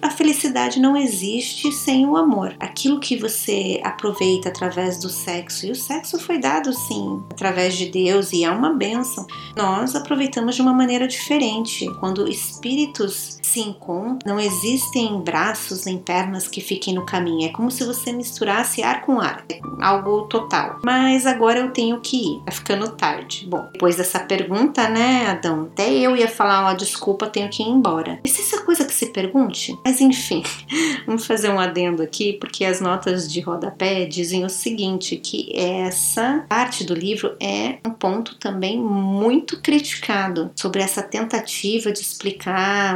a 0.00 0.10
felicidade 0.10 0.80
não 0.80 0.96
existe 0.96 1.72
sem 1.72 2.06
o 2.06 2.16
amor. 2.16 2.54
Aquilo 2.60 3.00
que 3.00 3.16
você 3.16 3.80
aproveita 3.82 4.48
através 4.48 4.98
do 4.98 5.08
sexo, 5.08 5.66
e 5.66 5.70
o 5.70 5.76
sexo 5.76 6.18
foi 6.18 6.38
dado 6.38 6.72
sim 6.72 7.22
através 7.30 7.74
de 7.76 7.86
Deus 7.86 8.32
e 8.32 8.44
é 8.44 8.50
uma 8.50 8.72
bênção, 8.72 9.26
nós 9.56 9.94
aproveitamos 9.94 10.54
de 10.54 10.62
uma 10.62 10.72
maneira 10.72 11.08
diferente. 11.08 11.86
Quando 11.98 12.28
espíritos 12.36 13.38
se 13.42 13.60
encontram, 13.60 14.18
não 14.26 14.40
existem 14.40 15.20
braços 15.20 15.84
nem 15.84 15.98
pernas 15.98 16.46
que 16.46 16.60
fiquem 16.60 16.94
no 16.94 17.06
caminho. 17.06 17.48
É 17.48 17.52
como 17.52 17.70
se 17.70 17.84
você 17.84 18.12
misturasse 18.12 18.82
ar 18.82 19.02
com 19.02 19.20
ar, 19.20 19.44
é 19.50 19.58
algo 19.80 20.22
total. 20.22 20.78
Mas 20.84 21.26
agora 21.26 21.60
eu 21.60 21.70
tenho 21.70 22.00
que 22.00 22.16
ir, 22.16 22.44
tá 22.44 22.52
ficando 22.52 22.90
tarde. 22.90 23.46
Bom, 23.48 23.66
depois 23.72 23.96
dessa 23.96 24.20
pergunta, 24.20 24.88
né, 24.88 25.26
Adão? 25.26 25.68
Até 25.72 25.90
eu 25.90 26.14
ia 26.16 26.28
falar, 26.28 26.70
ó, 26.70 26.74
desculpa, 26.74 27.26
tenho 27.26 27.48
que 27.48 27.62
ir 27.62 27.68
embora. 27.68 28.20
Se 28.26 28.42
essa 28.42 28.62
coisa 28.62 28.84
que 28.84 28.92
se 28.92 29.06
pergunte? 29.06 29.76
Mas 29.84 30.00
enfim, 30.00 30.42
vamos 31.06 31.26
fazer 31.26 31.48
um 31.48 31.58
adendo 31.58 32.02
aqui, 32.02 32.34
porque 32.34 32.64
as 32.64 32.80
notas 32.80 33.30
de 33.30 33.40
rodapé 33.40 34.04
dizem 34.04 34.44
o 34.44 34.50
seguinte: 34.50 35.16
que 35.16 35.50
essa 35.56 36.44
parte 36.48 36.84
do 36.84 36.94
livro 36.94 37.34
é 37.40 37.78
um 37.86 37.90
ponto 37.90 38.36
também 38.36 38.78
muito 38.78 39.60
criticado 39.62 40.50
sobre 40.54 40.82
essa 40.82 41.02
tentativa 41.02 41.90
de 41.90 42.00
explicar 42.00 42.25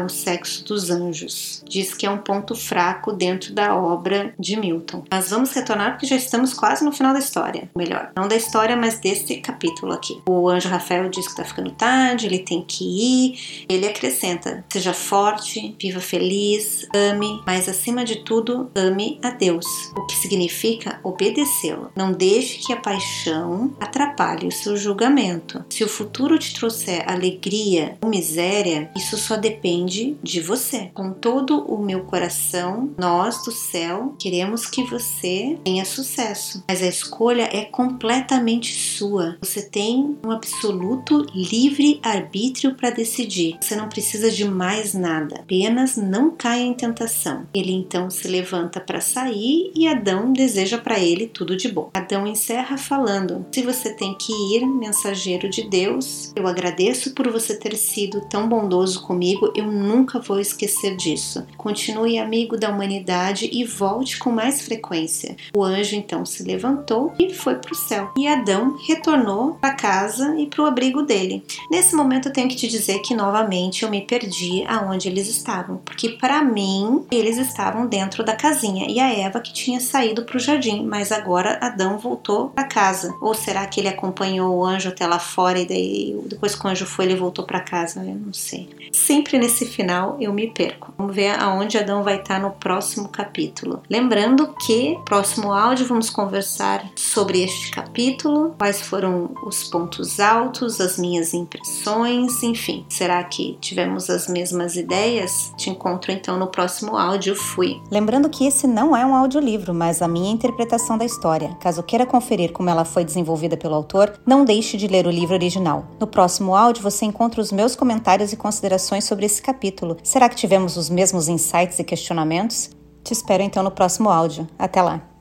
o 0.05 0.09
sexo 0.09 0.64
dos 0.64 0.90
anjos. 0.90 1.62
Diz 1.69 1.95
que 1.95 2.07
é 2.07 2.11
um 2.11 2.19
ponto 2.19 2.55
fraco 2.55 3.12
dentro 3.12 3.53
da 3.55 3.75
obra 3.75 4.35
de 4.38 4.57
Milton. 4.57 5.05
Mas 5.11 5.31
vamos 5.31 5.53
retornar 5.53 5.93
porque 5.93 6.07
já 6.07 6.16
estamos 6.16 6.53
quase 6.53 6.85
no 6.85 6.93
final 6.93 7.12
da 7.12 7.19
história. 7.19 7.71
Melhor, 7.77 8.11
não 8.16 8.29
da 8.29 8.37
história, 8.37 8.77
mas 8.77 8.99
desse 8.99 9.37
capítulo 9.37 9.93
aqui. 9.93 10.21
O 10.29 10.49
anjo 10.49 10.69
Rafael 10.69 11.09
diz 11.09 11.27
que 11.29 11.37
tá 11.37 11.45
ficando 11.45 11.71
tarde, 11.73 12.27
ele 12.27 12.38
tem 12.38 12.64
que 12.66 12.85
ir. 12.85 13.66
Ele 13.69 13.87
acrescenta: 13.87 14.64
seja 14.71 14.93
forte, 14.93 15.77
viva 15.81 16.01
feliz, 16.01 16.87
ame, 16.95 17.40
mas 17.47 17.69
acima 17.69 18.05
de 18.05 18.25
tudo, 18.25 18.71
ame 18.75 19.19
a 19.23 19.31
Deus, 19.31 19.66
o 19.97 20.07
que 20.07 20.16
significa 20.16 21.01
obedecê-lo. 21.03 21.90
Não 21.97 22.12
deixe 22.12 22.59
que 22.59 22.73
a 22.73 22.77
paixão 22.77 23.75
atrapalhe 23.81 24.47
o 24.47 24.53
seu 24.53 24.77
julgamento. 24.77 25.64
Se 25.71 25.85
o 25.85 25.88
futuro 25.88 26.38
te 26.38 26.55
trouxer 26.55 27.05
alegria 27.09 27.97
ou 28.01 28.09
miséria, 28.09 28.90
isso 28.97 29.16
só 29.20 29.37
depende 29.37 30.16
de 30.22 30.40
você. 30.40 30.90
Com 30.94 31.12
todo 31.12 31.64
o 31.64 31.78
meu 31.78 32.04
coração, 32.04 32.90
nós 32.98 33.44
do 33.44 33.52
céu 33.52 34.14
queremos 34.18 34.66
que 34.66 34.85
você 34.85 35.59
tenha 35.64 35.85
sucesso, 35.85 36.64
mas 36.68 36.83
a 36.83 36.87
escolha 36.87 37.48
é 37.52 37.64
completamente 37.64 38.72
sua. 38.72 39.37
Você 39.40 39.62
tem 39.62 40.16
um 40.24 40.30
absoluto 40.30 41.26
livre 41.35 42.00
arbítrio 42.02 42.74
para 42.74 42.90
decidir. 42.90 43.56
Você 43.61 43.76
não 43.76 43.88
precisa 43.88 44.30
de 44.30 44.44
mais 44.44 44.94
nada. 44.94 45.37
Apenas 45.40 45.96
não 45.96 46.30
caia 46.30 46.62
em 46.62 46.74
tentação. 46.74 47.46
Ele 47.54 47.72
então 47.72 48.11
se 48.11 48.26
levanta 48.28 48.80
para 48.80 49.00
sair 49.00 49.70
e 49.74 49.87
Adão 49.87 50.33
deseja 50.33 50.78
para 50.78 50.98
ele 50.98 51.26
tudo 51.26 51.56
de 51.56 51.68
bom. 51.68 51.90
Adão 51.94 52.26
encerra 52.26 52.76
falando: 52.76 53.44
Se 53.52 53.62
você 53.62 53.92
tem 53.92 54.14
que 54.14 54.33
ir, 54.54 54.66
mensageiro 54.66 55.48
de 55.48 55.68
Deus, 55.68 56.33
eu 56.35 56.46
agradeço 56.46 57.14
por 57.14 57.30
você 57.30 57.56
ter 57.56 57.76
sido 57.76 58.20
tão 58.28 58.48
bondoso 58.48 59.02
comigo, 59.11 59.53
eu 59.57 59.66
nunca 59.66 60.20
vou 60.20 60.38
esquecer 60.38 60.94
disso. 60.94 61.44
Continue 61.57 62.16
amigo 62.16 62.57
da 62.57 62.70
humanidade 62.70 63.51
e 63.53 63.64
volte 63.64 64.16
com 64.16 64.31
mais 64.31 64.62
frequência. 64.62 65.37
O 65.53 65.64
anjo 65.64 65.96
então 65.96 66.25
se 66.25 66.44
levantou 66.44 67.12
e 67.18 67.35
foi 67.35 67.57
para 67.57 67.73
o 67.73 67.75
céu. 67.75 68.12
E 68.16 68.29
Adão 68.29 68.77
retornou 68.87 69.55
para 69.55 69.75
casa 69.75 70.37
e 70.38 70.46
para 70.46 70.62
o 70.62 70.66
abrigo 70.66 71.03
dele. 71.03 71.44
Nesse 71.68 71.96
momento 71.96 72.29
eu 72.29 72.33
tenho 72.33 72.49
que 72.49 72.55
te 72.55 72.68
dizer 72.68 73.01
que 73.01 73.12
novamente 73.12 73.83
eu 73.83 73.90
me 73.90 74.01
perdi 74.01 74.64
aonde 74.68 75.09
eles 75.09 75.27
estavam, 75.27 75.79
porque 75.79 76.11
para 76.11 76.44
mim 76.44 77.05
eles 77.11 77.37
estavam 77.37 77.88
dentro 77.88 78.23
da 78.23 78.37
casinha 78.37 78.87
e 78.88 79.01
a 79.01 79.12
Eva 79.12 79.40
que 79.40 79.53
tinha 79.53 79.81
saído 79.81 80.23
para 80.23 80.37
o 80.37 80.40
jardim, 80.40 80.85
mas 80.85 81.11
agora 81.11 81.59
Adão 81.61 81.99
voltou 81.99 82.51
para 82.51 82.62
casa. 82.62 83.12
Ou 83.20 83.35
será 83.35 83.66
que 83.66 83.81
ele 83.81 83.88
acompanhou 83.88 84.57
o 84.57 84.64
anjo 84.64 84.88
até 84.88 85.05
lá 85.05 85.18
fora 85.18 85.59
e 85.59 85.66
daí 85.66 86.20
depois 86.27 86.55
que 86.55 86.64
o 86.64 86.70
anjo 86.70 86.87
foi 86.87 87.07
ele 87.07 87.16
voltou 87.16 87.44
para 87.44 87.59
casa? 87.59 88.05
Eu 88.05 88.14
não 88.14 88.33
sei. 88.33 88.68
Sempre 88.92 89.38
nesse 89.38 89.66
final 89.66 90.16
eu 90.20 90.33
me 90.33 90.48
perco. 90.48 90.92
Vamos 90.98 91.14
ver 91.14 91.38
aonde 91.38 91.79
Adão 91.79 92.03
vai 92.03 92.16
estar 92.16 92.40
no 92.40 92.50
próximo 92.50 93.09
capítulo. 93.09 93.83
Lembrando 93.88 94.55
que 94.64 94.98
próximo 95.05 95.53
áudio 95.53 95.87
vamos 95.87 96.11
conversar 96.11 96.85
sobre 96.96 97.42
este 97.42 97.70
capítulo, 97.70 98.55
quais 98.59 98.83
foram 98.83 99.31
os 99.46 99.64
pontos 99.64 100.18
altos, 100.18 100.81
as 100.81 100.98
minhas 100.98 101.33
impressões, 101.33 102.42
enfim. 102.42 102.85
Será 102.88 103.22
que 103.24 103.57
tivemos 103.61 104.11
as 104.11 104.26
mesmas 104.29 104.76
ideias? 104.76 105.53
Te 105.57 105.70
encontro 105.70 106.11
então 106.11 106.38
no 106.38 106.48
próximo 106.48 106.96
áudio. 106.96 107.37
Fui. 107.37 107.81
Lembrando 107.90 108.29
que 108.29 108.46
esse 108.46 108.66
não 108.66 108.96
é 108.96 109.05
um 109.05 109.14
audiolivro, 109.14 109.72
mas 109.72 110.03
a 110.03 110.09
minha 110.09 110.33
interpretação 110.33 110.98
da 110.98 111.05
história. 111.05 111.57
Caso 111.61 111.83
queira 111.83 112.07
conferir 112.07 112.53
como 112.53 112.70
ela 112.70 112.85
foi 112.85 113.05
desenvolvida 113.05 113.57
pelo 113.57 113.74
autor, 113.74 114.18
não 114.26 114.44
deixe 114.44 114.76
de 114.76 114.88
ler 114.88 115.07
o 115.07 115.11
livro 115.11 115.35
original. 115.35 115.87
No 115.98 116.07
próximo 116.07 116.55
áudio 116.55 116.83
você 116.83 117.05
encontra 117.05 117.40
os 117.40 117.53
meus 117.53 117.76
comentários 117.76 118.33
e 118.33 118.37
considerações 118.37 118.80
sobre 119.01 119.27
esse 119.27 119.40
capítulo. 119.40 119.97
Será 120.03 120.29
que 120.29 120.37
tivemos 120.37 120.77
os 120.77 120.88
mesmos 120.88 121.29
insights 121.29 121.79
e 121.79 121.85
questionamentos? 121.85 122.71
Te 123.05 123.12
espero 123.12 123.43
então 123.43 123.62
no 123.62 123.71
próximo 123.71 124.11
áudio. 124.11 124.49
Até 124.59 124.83
lá! 124.83 125.19